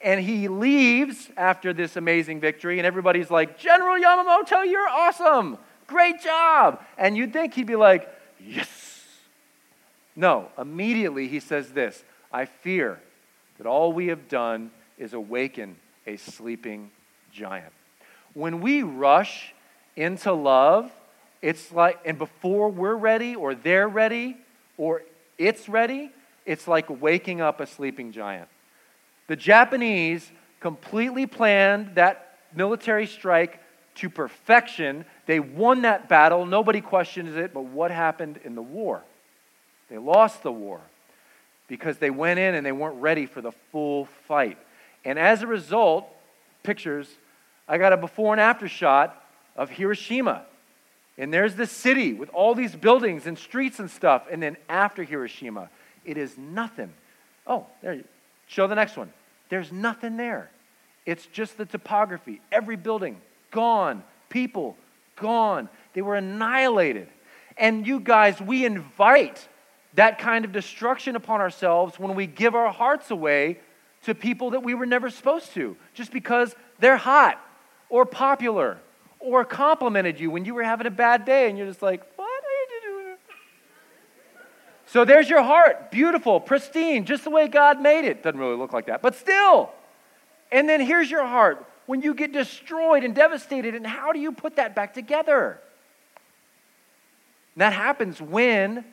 [0.00, 5.58] And he leaves after this amazing victory, and everybody's like, General Yamamoto, you're awesome.
[5.86, 6.82] Great job.
[6.98, 8.08] And you'd think he'd be like,
[8.40, 9.04] Yes.
[10.14, 13.00] No, immediately he says this I fear
[13.58, 16.90] that all we have done is awaken a sleeping
[17.32, 17.72] giant.
[18.34, 19.54] When we rush
[19.94, 20.90] into love,
[21.42, 24.36] it's like, and before we're ready or they're ready
[24.76, 25.02] or
[25.38, 26.10] it's ready,
[26.44, 28.48] it's like waking up a sleeping giant.
[29.26, 33.60] The Japanese completely planned that military strike
[33.96, 35.04] to perfection.
[35.26, 36.46] They won that battle.
[36.46, 37.52] Nobody questions it.
[37.52, 39.02] But what happened in the war?
[39.90, 40.80] They lost the war
[41.68, 44.58] because they went in and they weren't ready for the full fight.
[45.04, 46.06] And as a result,
[46.62, 47.08] pictures,
[47.68, 49.22] I got a before and after shot
[49.56, 50.44] of Hiroshima.
[51.18, 54.24] And there's this city with all these buildings and streets and stuff.
[54.30, 55.70] And then after Hiroshima,
[56.04, 56.92] it is nothing.
[57.46, 58.04] Oh, there you
[58.46, 59.12] show the next one.
[59.48, 60.50] There's nothing there.
[61.04, 62.40] It's just the topography.
[62.50, 64.76] Every building gone, people
[65.16, 65.68] gone.
[65.94, 67.08] They were annihilated.
[67.56, 69.48] And you guys, we invite
[69.94, 73.58] that kind of destruction upon ourselves when we give our hearts away
[74.02, 77.40] to people that we were never supposed to, just because they're hot
[77.88, 78.78] or popular
[79.18, 82.26] or complimented you when you were having a bad day and you're just like, what
[82.26, 83.16] are you doing?
[84.86, 88.22] So there's your heart, beautiful, pristine, just the way God made it.
[88.22, 89.70] Doesn't really look like that, but still.
[90.52, 94.32] And then here's your heart when you get destroyed and devastated, and how do you
[94.32, 95.60] put that back together?
[97.54, 98.84] And that happens when,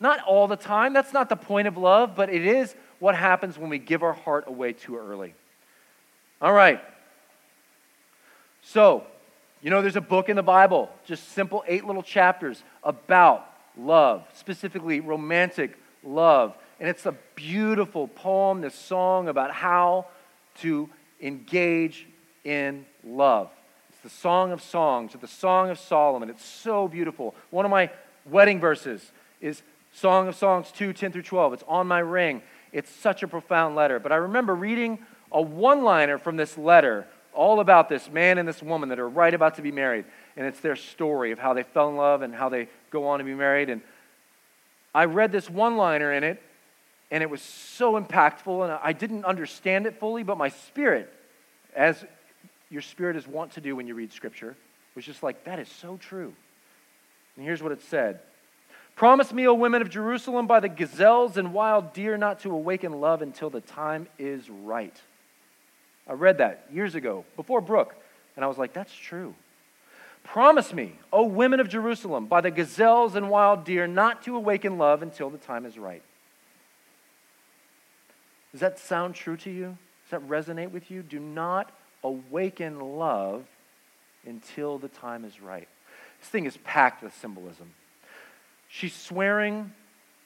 [0.00, 3.58] not all the time, that's not the point of love, but it is what happens
[3.58, 5.34] when we give our heart away too early.
[6.42, 6.80] All right.
[8.62, 9.04] So,
[9.62, 14.24] you know, there's a book in the Bible, just simple eight little chapters about love,
[14.34, 16.56] specifically romantic love.
[16.78, 20.06] And it's a beautiful poem, this song about how
[20.60, 20.88] to
[21.20, 22.06] engage
[22.44, 23.50] in love.
[23.90, 26.30] It's the Song of Songs, or the Song of Solomon.
[26.30, 27.34] It's so beautiful.
[27.50, 27.90] One of my
[28.24, 31.54] wedding verses is Song of Songs 2 10 through 12.
[31.54, 32.42] It's on my ring.
[32.72, 33.98] It's such a profound letter.
[33.98, 34.98] But I remember reading
[35.32, 39.08] a one liner from this letter all about this man and this woman that are
[39.08, 40.04] right about to be married.
[40.36, 43.18] And it's their story of how they fell in love and how they go on
[43.18, 43.70] to be married.
[43.70, 43.82] And
[44.94, 46.42] I read this one liner in it,
[47.10, 48.64] and it was so impactful.
[48.64, 51.12] And I didn't understand it fully, but my spirit,
[51.74, 52.04] as
[52.70, 54.56] your spirit is wont to do when you read Scripture,
[54.94, 56.32] was just like, that is so true.
[57.36, 58.20] And here's what it said
[58.96, 63.00] Promise me, O women of Jerusalem, by the gazelles and wild deer, not to awaken
[63.00, 64.94] love until the time is right.
[66.06, 67.94] I read that years ago, before Brooke,
[68.36, 69.34] and I was like, that's true.
[70.22, 74.76] Promise me, O women of Jerusalem, by the gazelles and wild deer, not to awaken
[74.76, 76.02] love until the time is right.
[78.52, 79.78] Does that sound true to you?
[80.04, 81.02] Does that resonate with you?
[81.02, 83.44] Do not awaken love
[84.26, 85.68] until the time is right.
[86.20, 87.72] This thing is packed with symbolism.
[88.68, 89.72] She's swearing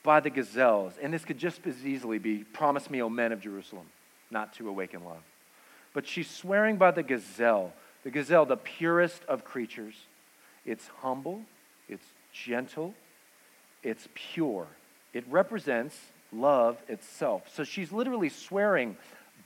[0.02, 3.40] by the gazelles, and this could just as easily be, Promise me, O men of
[3.40, 3.86] Jerusalem,
[4.30, 5.22] not to awaken love
[5.94, 9.94] but she's swearing by the gazelle, the gazelle, the purest of creatures.
[10.66, 11.40] It's humble,
[11.88, 12.94] it's gentle,
[13.82, 14.66] it's pure.
[15.14, 15.96] It represents
[16.32, 17.44] love itself.
[17.54, 18.96] So she's literally swearing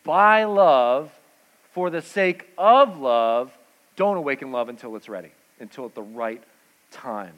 [0.05, 1.13] by love,
[1.73, 3.57] for the sake of love,
[3.97, 6.43] don't awaken love until it's ready, until at the right
[6.91, 7.35] time.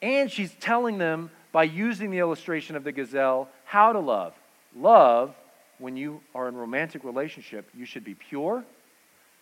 [0.00, 4.34] And she's telling them by using the illustration of the gazelle how to love.
[4.76, 5.34] Love
[5.78, 8.64] when you are in romantic relationship, you should be pure,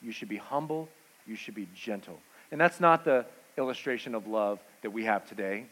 [0.02, 0.88] you should be humble,
[1.26, 2.18] you should be gentle.
[2.50, 3.26] And that's not the
[3.58, 5.66] illustration of love that we have today.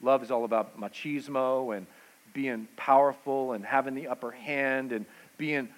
[0.00, 1.86] Love is all about machismo and
[2.32, 5.06] being powerful and having the upper hand and
[5.38, 5.68] being,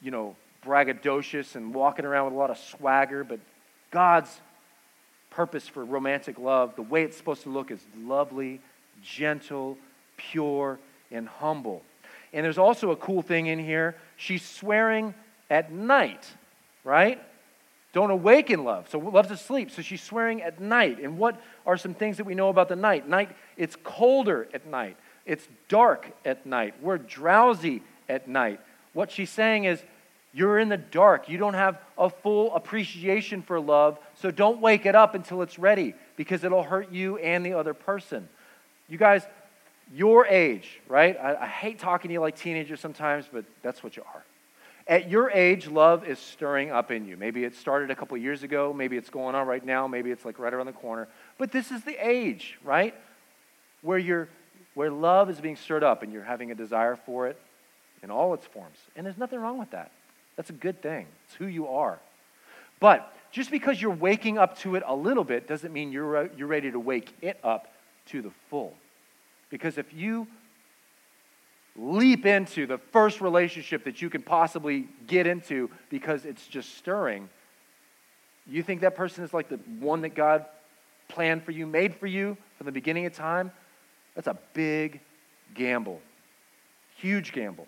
[0.00, 3.24] you know, braggadocious and walking around with a lot of swagger.
[3.24, 3.40] But
[3.90, 4.40] God's
[5.30, 8.60] purpose for romantic love, the way it's supposed to look is lovely,
[9.02, 9.76] gentle,
[10.16, 10.78] pure,
[11.10, 11.82] and humble.
[12.32, 13.96] And there's also a cool thing in here.
[14.16, 15.14] She's swearing
[15.50, 16.26] at night,
[16.82, 17.20] right?
[17.92, 18.88] Don't awaken love.
[18.90, 19.70] So love's asleep.
[19.70, 20.98] So she's swearing at night.
[21.00, 23.08] And what are some things that we know about the night?
[23.08, 24.96] Night, it's colder at night.
[25.26, 26.74] It's dark at night.
[26.82, 28.60] We're drowsy at night.
[28.94, 29.82] What she's saying is,
[30.34, 31.28] you're in the dark.
[31.28, 35.58] You don't have a full appreciation for love, so don't wake it up until it's
[35.60, 38.28] ready because it'll hurt you and the other person.
[38.88, 39.22] You guys,
[39.94, 41.16] your age, right?
[41.20, 44.24] I, I hate talking to you like teenagers sometimes, but that's what you are.
[44.88, 47.16] At your age, love is stirring up in you.
[47.16, 48.72] Maybe it started a couple years ago.
[48.72, 49.86] Maybe it's going on right now.
[49.86, 51.08] Maybe it's like right around the corner.
[51.38, 52.94] But this is the age, right?
[53.82, 54.28] Where, you're,
[54.74, 57.38] where love is being stirred up and you're having a desire for it
[58.02, 58.76] in all its forms.
[58.94, 59.90] And there's nothing wrong with that.
[60.36, 61.06] That's a good thing.
[61.26, 61.98] It's who you are.
[62.80, 66.48] But just because you're waking up to it a little bit doesn't mean you're, you're
[66.48, 67.72] ready to wake it up
[68.06, 68.74] to the full.
[69.50, 70.26] Because if you
[71.76, 77.28] leap into the first relationship that you can possibly get into because it's just stirring,
[78.46, 80.46] you think that person is like the one that God
[81.08, 83.50] planned for you, made for you from the beginning of time?
[84.14, 85.00] That's a big
[85.54, 86.00] gamble.
[86.96, 87.66] Huge gamble.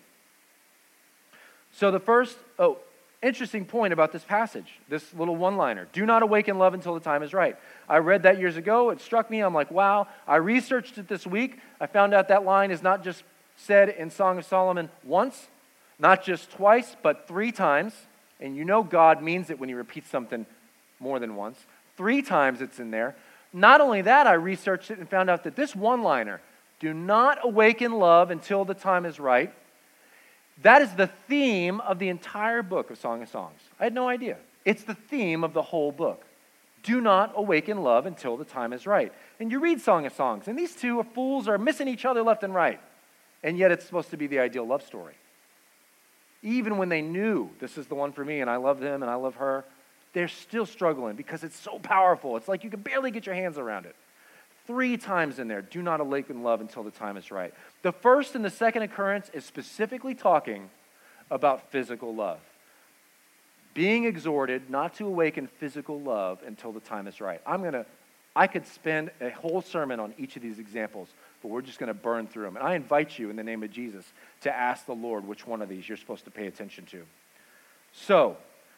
[1.77, 2.79] So, the first, oh,
[3.21, 6.99] interesting point about this passage, this little one liner do not awaken love until the
[6.99, 7.55] time is right.
[7.87, 8.89] I read that years ago.
[8.89, 9.41] It struck me.
[9.41, 10.07] I'm like, wow.
[10.27, 11.59] I researched it this week.
[11.79, 13.21] I found out that line is not just
[13.57, 15.49] said in Song of Solomon once,
[15.99, 17.93] not just twice, but three times.
[18.39, 20.47] And you know God means it when he repeats something
[20.99, 21.59] more than once.
[21.95, 23.15] Three times it's in there.
[23.53, 26.41] Not only that, I researched it and found out that this one liner,
[26.79, 29.53] do not awaken love until the time is right,
[30.63, 33.59] that is the theme of the entire book of Song of Songs.
[33.79, 34.37] I had no idea.
[34.65, 36.23] It's the theme of the whole book.
[36.83, 39.11] Do not awaken love until the time is right.
[39.39, 42.43] And you read Song of Songs, and these two fools are missing each other left
[42.43, 42.79] and right.
[43.43, 45.13] And yet it's supposed to be the ideal love story.
[46.43, 49.11] Even when they knew this is the one for me and I love him and
[49.11, 49.65] I love her,
[50.13, 52.37] they're still struggling because it's so powerful.
[52.37, 53.95] It's like you can barely get your hands around it.
[54.67, 57.53] Three times in there, do not awaken love until the time is right.
[57.81, 60.69] The first and the second occurrence is specifically talking
[61.31, 62.39] about physical love.
[63.73, 67.41] Being exhorted not to awaken physical love until the time is right.
[67.45, 67.85] I'm going to,
[68.35, 71.09] I could spend a whole sermon on each of these examples
[71.41, 72.57] but we're just going to burn through them.
[72.57, 74.05] And I invite you in the name of Jesus
[74.41, 77.03] to ask the Lord which one of these you're supposed to pay attention to.
[77.93, 78.37] So,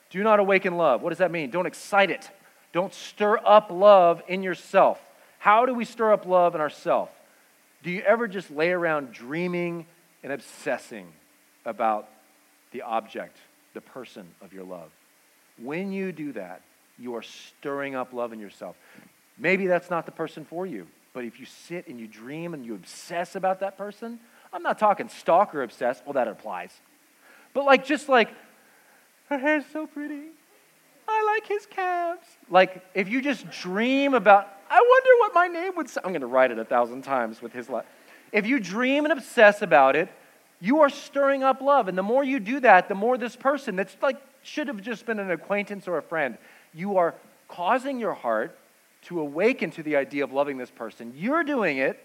[0.09, 1.01] do not awaken love.
[1.01, 1.49] What does that mean?
[1.49, 2.29] Don't excite it.
[2.73, 4.99] Don't stir up love in yourself.
[5.39, 7.11] How do we stir up love in ourselves?
[7.81, 9.85] Do you ever just lay around dreaming
[10.21, 11.07] and obsessing
[11.65, 12.09] about
[12.71, 13.37] the object,
[13.73, 14.91] the person of your love?
[15.57, 16.61] When you do that,
[16.97, 18.75] you are stirring up love in yourself.
[19.37, 20.87] Maybe that's not the person for you.
[21.13, 24.19] But if you sit and you dream and you obsess about that person,
[24.51, 26.05] I'm not talking stalker obsessed.
[26.05, 26.71] Well, that applies.
[27.53, 28.29] But like, just like,
[29.29, 30.27] her hair's so pretty.
[31.07, 32.27] I like his calves.
[32.49, 36.01] Like, if you just dream about, I wonder what my name would say.
[36.03, 37.85] I'm going to write it a thousand times with his life.
[38.31, 40.09] If you dream and obsess about it,
[40.61, 41.87] you are stirring up love.
[41.87, 45.05] And the more you do that, the more this person that's like, should have just
[45.05, 46.37] been an acquaintance or a friend,
[46.73, 47.15] you are
[47.47, 48.57] causing your heart
[49.01, 51.13] to awaken to the idea of loving this person.
[51.15, 52.03] You're doing it,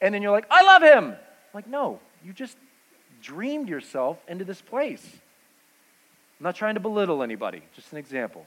[0.00, 1.16] and then you're like, I love him.
[1.52, 2.56] Like, no, you just
[3.22, 5.04] dreamed yourself into this place.
[6.38, 8.46] I'm not trying to belittle anybody, just an example.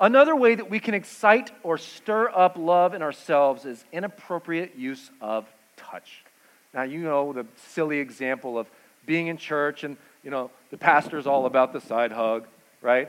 [0.00, 5.10] Another way that we can excite or stir up love in ourselves is inappropriate use
[5.20, 6.24] of touch.
[6.72, 8.66] Now, you know the silly example of
[9.06, 12.48] being in church and, you know, the pastor's all about the side hug,
[12.82, 13.08] right?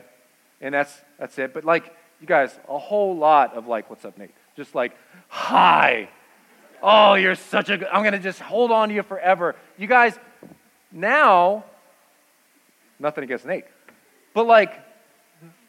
[0.61, 1.53] And that's, that's it.
[1.53, 1.85] But, like,
[2.21, 4.31] you guys, a whole lot of like, what's up, Nate?
[4.55, 4.95] Just like,
[5.27, 6.09] hi.
[6.83, 9.55] Oh, you're such a good, I'm going to just hold on to you forever.
[9.77, 10.17] You guys,
[10.91, 11.65] now,
[12.99, 13.65] nothing against Nate,
[14.35, 14.84] but like,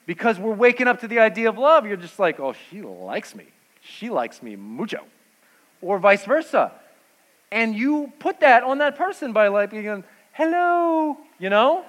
[0.07, 3.35] because we're waking up to the idea of love, you're just like, oh, she likes
[3.35, 3.45] me.
[3.81, 5.01] She likes me mucho.
[5.83, 6.73] Or vice versa.
[7.51, 11.85] And you put that on that person by like being, hello, you know?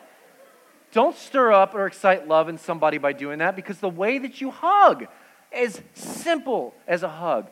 [0.91, 4.41] Don't stir up or excite love in somebody by doing that because the way that
[4.41, 5.05] you hug,
[5.51, 7.49] as simple as a hug,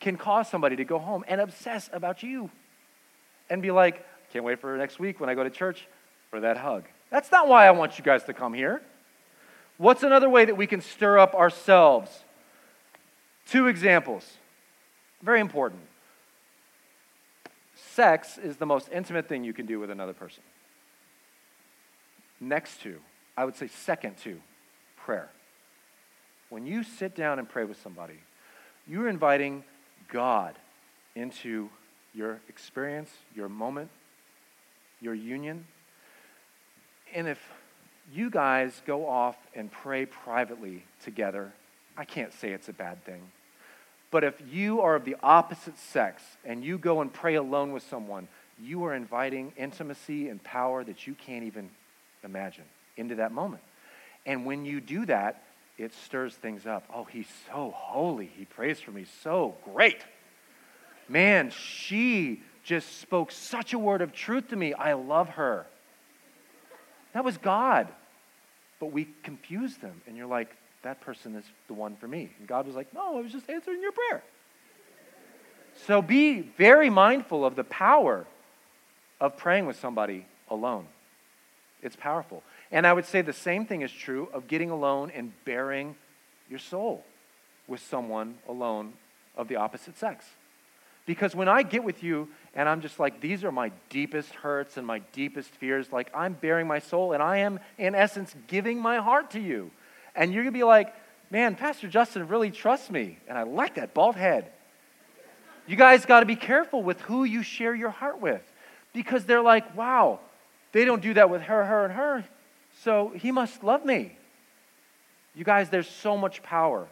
[0.00, 2.50] can cause somebody to go home and obsess about you
[3.48, 5.86] and be like, can't wait for next week when I go to church
[6.30, 6.84] for that hug.
[7.10, 8.82] That's not why I want you guys to come here.
[9.82, 12.22] What's another way that we can stir up ourselves?
[13.48, 14.36] Two examples.
[15.20, 15.80] Very important.
[17.74, 20.44] Sex is the most intimate thing you can do with another person
[22.40, 23.00] next to,
[23.36, 24.40] I would say second to,
[24.96, 25.30] prayer.
[26.48, 28.20] when you sit down and pray with somebody,
[28.86, 29.64] you're inviting
[30.12, 30.54] God
[31.16, 31.70] into
[32.14, 33.90] your experience, your moment,
[35.00, 35.66] your union.
[37.12, 37.40] And if
[38.12, 41.52] you guys go off and pray privately together,
[41.96, 43.22] I can't say it's a bad thing.
[44.10, 47.82] But if you are of the opposite sex and you go and pray alone with
[47.82, 48.28] someone,
[48.60, 51.70] you are inviting intimacy and power that you can't even
[52.22, 52.64] imagine
[52.96, 53.62] into that moment.
[54.26, 55.42] And when you do that,
[55.78, 56.84] it stirs things up.
[56.94, 58.30] Oh, he's so holy.
[58.36, 60.04] He prays for me so great.
[61.08, 64.74] Man, she just spoke such a word of truth to me.
[64.74, 65.66] I love her.
[67.14, 67.88] That was God.
[68.82, 72.30] But we confuse them, and you're like, that person is the one for me.
[72.40, 74.24] And God was like, no, I was just answering your prayer.
[75.86, 78.26] So be very mindful of the power
[79.20, 80.88] of praying with somebody alone.
[81.80, 82.42] It's powerful.
[82.72, 85.94] And I would say the same thing is true of getting alone and baring
[86.50, 87.04] your soul
[87.68, 88.94] with someone alone
[89.36, 90.24] of the opposite sex.
[91.06, 94.76] Because when I get with you and I'm just like, these are my deepest hurts
[94.76, 98.78] and my deepest fears, like I'm baring my soul and I am, in essence, giving
[98.78, 99.70] my heart to you.
[100.14, 100.94] And you're going to be like,
[101.30, 103.18] man, Pastor Justin really trusts me.
[103.26, 104.50] And I like that bald head.
[105.66, 108.42] You guys got to be careful with who you share your heart with
[108.92, 110.20] because they're like, wow,
[110.72, 112.24] they don't do that with her, her, and her,
[112.80, 114.16] so he must love me.
[115.34, 116.88] You guys, there's so much power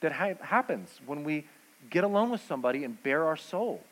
[0.00, 1.46] that ha- happens when we
[1.88, 3.82] get alone with somebody and bare our soul.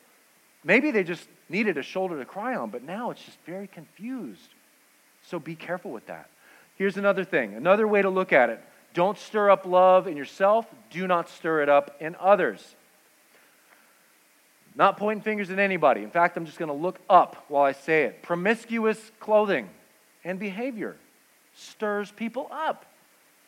[0.63, 4.49] Maybe they just needed a shoulder to cry on, but now it's just very confused.
[5.25, 6.29] So be careful with that.
[6.75, 8.61] Here's another thing, another way to look at it.
[8.93, 12.75] Don't stir up love in yourself, do not stir it up in others.
[14.75, 16.03] Not pointing fingers at anybody.
[16.03, 18.21] In fact, I'm just going to look up while I say it.
[18.23, 19.69] Promiscuous clothing
[20.23, 20.95] and behavior
[21.55, 22.85] stirs people up.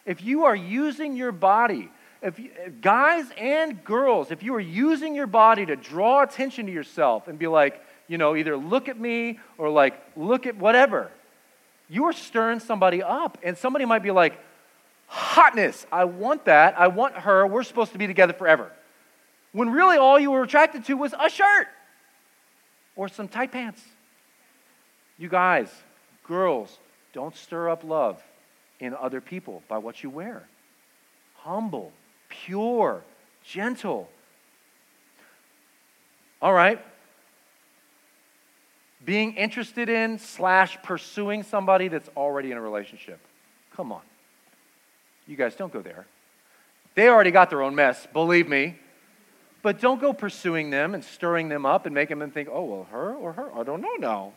[0.05, 1.89] If you are using your body
[2.21, 2.51] if you,
[2.81, 7.39] guys and girls, if you are using your body to draw attention to yourself and
[7.39, 11.11] be like, you know, either look at me or like look at whatever,
[11.89, 13.37] you are stirring somebody up.
[13.43, 14.39] And somebody might be like,
[15.07, 16.79] hotness, I want that.
[16.79, 17.45] I want her.
[17.47, 18.71] We're supposed to be together forever.
[19.51, 21.67] When really all you were attracted to was a shirt
[22.95, 23.83] or some tight pants.
[25.17, 25.69] You guys,
[26.25, 26.77] girls,
[27.13, 28.21] don't stir up love
[28.79, 30.47] in other people by what you wear.
[31.35, 31.91] Humble,
[32.31, 33.03] pure,
[33.43, 34.09] gentle.
[36.41, 36.83] All right.
[39.05, 43.19] Being interested in slash pursuing somebody that's already in a relationship.
[43.75, 44.01] Come on.
[45.27, 46.05] You guys don't go there.
[46.95, 48.77] They already got their own mess, believe me.
[49.61, 52.87] But don't go pursuing them and stirring them up and making them think, oh, well,
[52.91, 53.53] her or her?
[53.55, 54.33] I don't know now.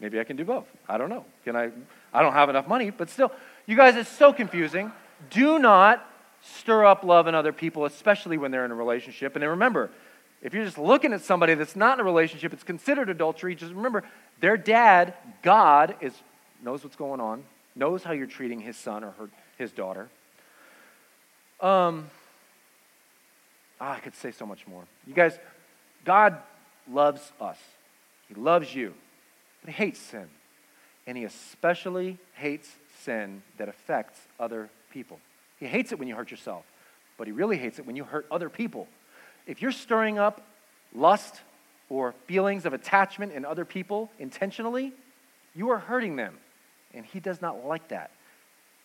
[0.00, 0.64] Maybe I can do both.
[0.88, 1.24] I don't know.
[1.44, 1.70] Can I?
[2.12, 3.30] I don't have enough money, but still,
[3.66, 4.90] you guys, it's so confusing.
[5.30, 6.04] Do not
[6.42, 9.34] stir up love in other people, especially when they're in a relationship.
[9.34, 9.90] And then remember,
[10.42, 13.54] if you're just looking at somebody that's not in a relationship, it's considered adultery.
[13.54, 14.02] Just remember,
[14.40, 16.12] their dad, God, is
[16.62, 19.28] knows what's going on, knows how you're treating his son or her,
[19.58, 20.08] his daughter.
[21.60, 22.10] Um,
[23.80, 24.84] oh, I could say so much more.
[25.06, 25.38] You guys,
[26.04, 26.38] God
[26.90, 27.58] loves us.
[28.28, 28.94] He loves you,
[29.60, 30.28] but he hates sin.
[31.06, 32.68] And he especially hates
[33.02, 35.18] sin that affects other people.
[35.62, 36.64] He hates it when you hurt yourself,
[37.16, 38.88] but he really hates it when you hurt other people.
[39.46, 40.44] If you're stirring up
[40.92, 41.40] lust
[41.88, 44.92] or feelings of attachment in other people intentionally,
[45.54, 46.36] you are hurting them.
[46.92, 48.10] And he does not like that.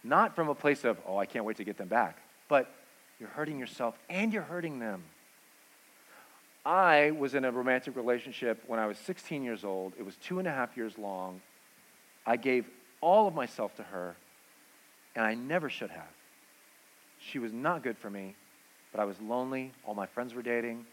[0.04, 2.72] Not from a place of, oh, I can't wait to get them back, but
[3.20, 5.02] you're hurting yourself and you're hurting them.
[6.64, 9.94] I was in a romantic relationship when I was 16 years old.
[9.98, 11.42] It was two and a half years long.
[12.24, 12.70] I gave
[13.02, 14.16] all of myself to her,
[15.16, 16.16] and I never should have.
[17.32, 18.36] She was not good for me,
[18.92, 19.72] but I was lonely.
[19.86, 20.86] All my friends were dating,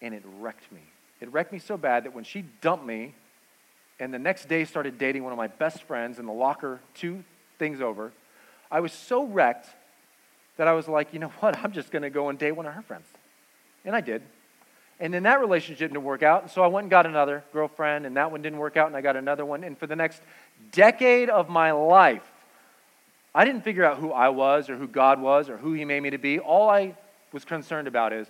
[0.00, 0.80] and it wrecked me.
[1.20, 3.14] It wrecked me so bad that when she dumped me
[3.98, 7.24] and the next day started dating one of my best friends in the locker two
[7.58, 8.12] things over,
[8.70, 9.68] I was so wrecked
[10.56, 11.58] that I was like, you know what?
[11.58, 13.06] I'm just going to go and date one of her friends.
[13.84, 14.22] And I did.
[15.00, 16.42] And then that relationship didn't work out.
[16.42, 18.96] And so I went and got another girlfriend, and that one didn't work out, and
[18.96, 19.64] I got another one.
[19.64, 20.22] And for the next
[20.70, 22.29] decade of my life,
[23.34, 26.02] I didn't figure out who I was or who God was or who He made
[26.02, 26.38] me to be.
[26.38, 26.96] All I
[27.32, 28.26] was concerned about is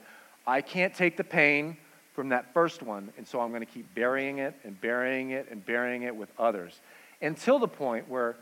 [0.47, 1.77] I can't take the pain
[2.15, 5.49] from that first one, and so I'm going to keep burying it and burying it
[5.51, 6.79] and burying it with others
[7.23, 8.37] until the point where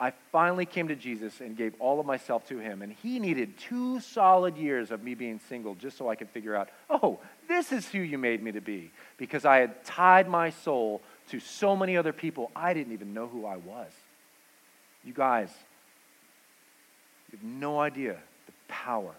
[0.00, 2.82] I finally came to Jesus and gave all of myself to Him.
[2.82, 6.56] And He needed two solid years of me being single just so I could figure
[6.56, 8.90] out, oh, this is who you made me to be.
[9.16, 13.28] Because I had tied my soul to so many other people, I didn't even know
[13.28, 13.90] who I was.
[15.04, 15.50] You guys,
[17.34, 18.16] you have no idea
[18.46, 19.12] the power,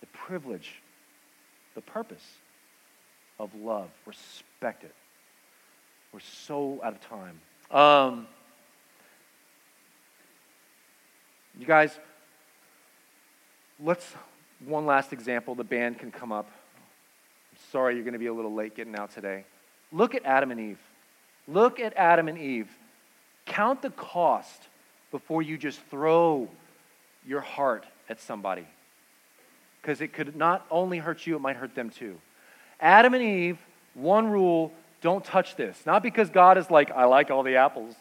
[0.00, 0.80] the privilege,
[1.74, 2.24] the purpose
[3.38, 3.90] of love.
[4.06, 4.94] Respect it.
[6.10, 7.40] We're so out of time.
[7.70, 8.26] Um,
[11.58, 11.98] you guys,
[13.78, 14.10] let's,
[14.64, 15.54] one last example.
[15.54, 16.46] The band can come up.
[17.52, 19.44] I'm sorry you're going to be a little late getting out today.
[19.92, 20.80] Look at Adam and Eve.
[21.46, 22.70] Look at Adam and Eve.
[23.44, 24.62] Count the cost
[25.10, 26.48] before you just throw
[27.26, 28.66] your heart at somebody.
[29.80, 32.18] Because it could not only hurt you, it might hurt them too.
[32.80, 33.58] Adam and Eve,
[33.94, 35.80] one rule don't touch this.
[35.86, 37.94] Not because God is like, I like all the apples,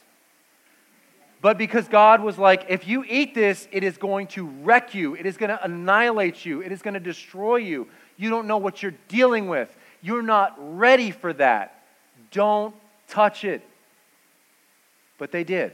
[1.41, 5.15] but because God was like, if you eat this, it is going to wreck you,
[5.15, 7.87] it is going to annihilate you, it is going to destroy you.
[8.17, 11.83] You don't know what you're dealing with, you're not ready for that.
[12.31, 12.75] Don't
[13.07, 13.61] touch it.
[15.17, 15.73] But they did.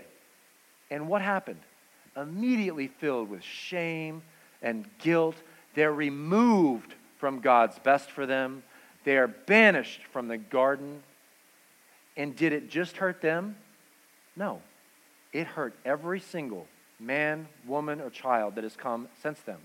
[0.91, 1.59] And what happened?
[2.15, 4.21] Immediately filled with shame
[4.61, 5.35] and guilt,
[5.73, 8.63] they're removed from God's best for them.
[9.03, 11.01] They are banished from the garden.
[12.15, 13.55] And did it just hurt them?
[14.35, 14.61] No.
[15.31, 16.67] It hurt every single
[16.99, 19.59] man, woman, or child that has come since them.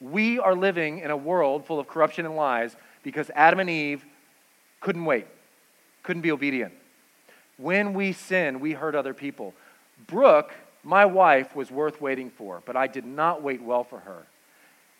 [0.00, 4.04] We are living in a world full of corruption and lies because Adam and Eve
[4.80, 5.26] couldn't wait,
[6.02, 6.72] couldn't be obedient.
[7.56, 9.54] When we sin, we hurt other people.
[10.06, 10.52] Brooke,
[10.84, 14.26] my wife, was worth waiting for, but I did not wait well for her.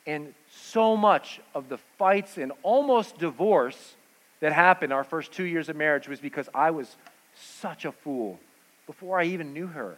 [0.07, 3.95] And so much of the fights and almost divorce
[4.41, 6.97] that happened our first two years of marriage was because I was
[7.35, 8.39] such a fool
[8.87, 9.97] before I even knew her.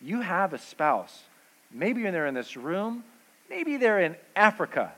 [0.00, 1.22] You have a spouse.
[1.72, 3.04] Maybe they're in this room,
[3.48, 4.92] maybe they're in Africa.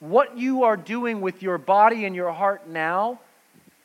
[0.00, 3.20] What you are doing with your body and your heart now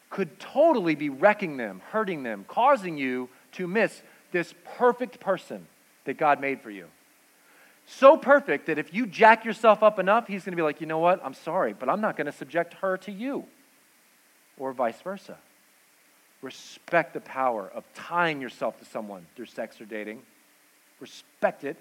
[0.09, 4.01] could totally be wrecking them, hurting them, causing you to miss
[4.31, 5.67] this perfect person
[6.05, 6.87] that God made for you.
[7.85, 10.87] So perfect that if you jack yourself up enough, He's going to be like, you
[10.87, 11.21] know what?
[11.23, 13.45] I'm sorry, but I'm not going to subject her to you,
[14.57, 15.37] or vice versa.
[16.41, 20.21] Respect the power of tying yourself to someone through sex or dating.
[20.99, 21.77] Respect it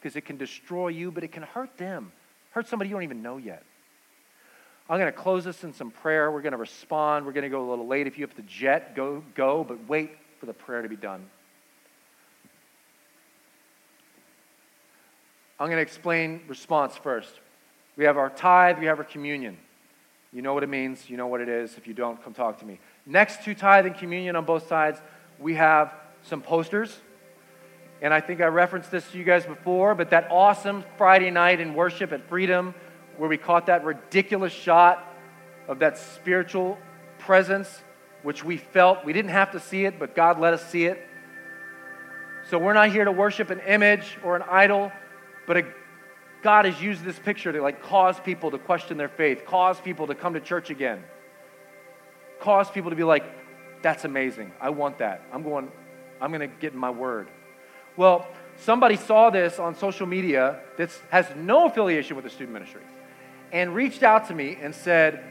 [0.00, 2.10] because it can destroy you, but it can hurt them,
[2.50, 3.62] hurt somebody you don't even know yet.
[4.88, 6.32] I'm going to close this in some prayer.
[6.32, 7.24] We're going to respond.
[7.24, 8.08] We're going to go a little late.
[8.08, 11.24] If you have to jet, go, go, but wait for the prayer to be done.
[15.60, 17.38] I'm going to explain response first.
[17.96, 19.58] We have our tithe, we have our communion.
[20.32, 21.76] You know what it means, you know what it is.
[21.76, 22.80] If you don't, come talk to me.
[23.04, 24.98] Next to tithe and communion on both sides,
[25.38, 25.92] we have
[26.22, 26.98] some posters.
[28.00, 31.60] And I think I referenced this to you guys before, but that awesome Friday night
[31.60, 32.74] in worship at Freedom
[33.18, 35.06] where we caught that ridiculous shot
[35.68, 36.78] of that spiritual
[37.18, 37.82] presence,
[38.22, 39.04] which we felt.
[39.04, 41.06] We didn't have to see it, but God let us see it.
[42.48, 44.90] So we're not here to worship an image or an idol,
[45.50, 45.64] but
[46.44, 50.06] God has used this picture to like cause people to question their faith, cause people
[50.06, 51.02] to come to church again,
[52.38, 53.24] cause people to be like,
[53.82, 54.52] that's amazing.
[54.60, 55.24] I want that.
[55.32, 55.72] I'm going,
[56.20, 57.26] I'm going to get in my word.
[57.96, 58.28] Well,
[58.58, 62.82] somebody saw this on social media that has no affiliation with the student ministry
[63.50, 65.24] and reached out to me and said,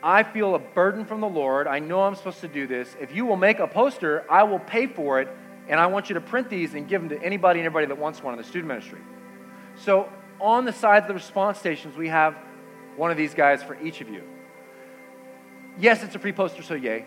[0.00, 1.66] I feel a burden from the Lord.
[1.66, 2.94] I know I'm supposed to do this.
[3.00, 5.28] If you will make a poster, I will pay for it,
[5.66, 7.98] and I want you to print these and give them to anybody and everybody that
[7.98, 9.00] wants one in the student ministry.
[9.78, 10.08] So,
[10.40, 12.36] on the sides of the response stations, we have
[12.96, 14.22] one of these guys for each of you.
[15.78, 17.04] Yes, it's a free poster, so yay.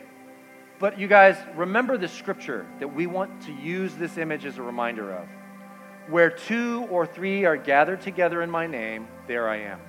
[0.80, 4.62] But you guys, remember the scripture that we want to use this image as a
[4.62, 5.28] reminder of.
[6.08, 9.80] Where two or three are gathered together in my name, there I am.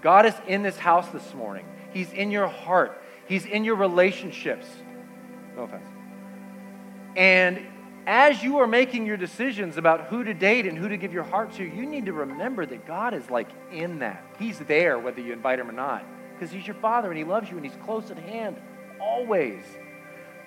[0.00, 1.66] God is in this house this morning.
[1.92, 3.02] He's in your heart.
[3.26, 4.66] He's in your relationships.
[5.56, 5.88] No offense.
[7.16, 7.66] And
[8.06, 11.22] as you are making your decisions about who to date and who to give your
[11.24, 14.24] heart to, you need to remember that God is like in that.
[14.38, 17.50] He's there whether you invite him or not because he's your father and he loves
[17.50, 18.56] you and he's close at hand
[19.00, 19.62] always.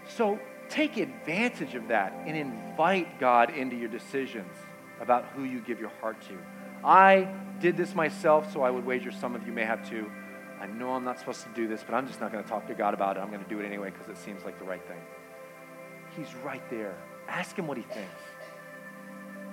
[0.08, 0.40] So
[0.70, 4.56] take advantage of that and invite God into your decisions
[5.00, 6.38] about who you give your heart to.
[6.84, 7.28] I
[7.60, 10.12] did this myself, so I would wager some of you may have too.
[10.60, 12.68] I know I'm not supposed to do this, but I'm just not going to talk
[12.68, 13.20] to God about it.
[13.20, 15.00] I'm going to do it anyway because it seems like the right thing.
[16.18, 16.96] He's right there.
[17.28, 18.22] Ask him what he thinks.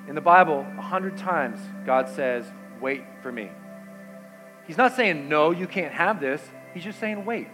[0.09, 2.45] In the Bible, a hundred times, God says,
[2.81, 3.51] Wait for me.
[4.67, 6.43] He's not saying, No, you can't have this.
[6.75, 7.49] He's just saying, Wait.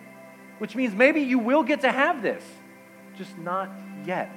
[0.59, 2.43] Which means maybe you will get to have this,
[3.17, 3.71] just not
[4.07, 4.31] yet,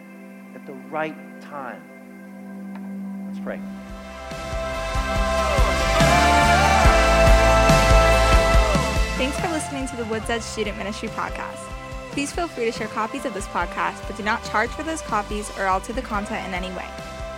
[0.53, 1.81] at the right time.
[3.27, 3.59] Let's pray.
[9.17, 11.68] Thanks for listening to the Woods Edge Student Ministry podcast.
[12.11, 15.01] Please feel free to share copies of this podcast, but do not charge for those
[15.01, 16.87] copies or alter the content in any way.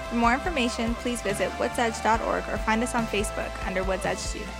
[0.10, 4.52] For more information, please visit woodsedge.org or find us on Facebook under Woods Edge Student.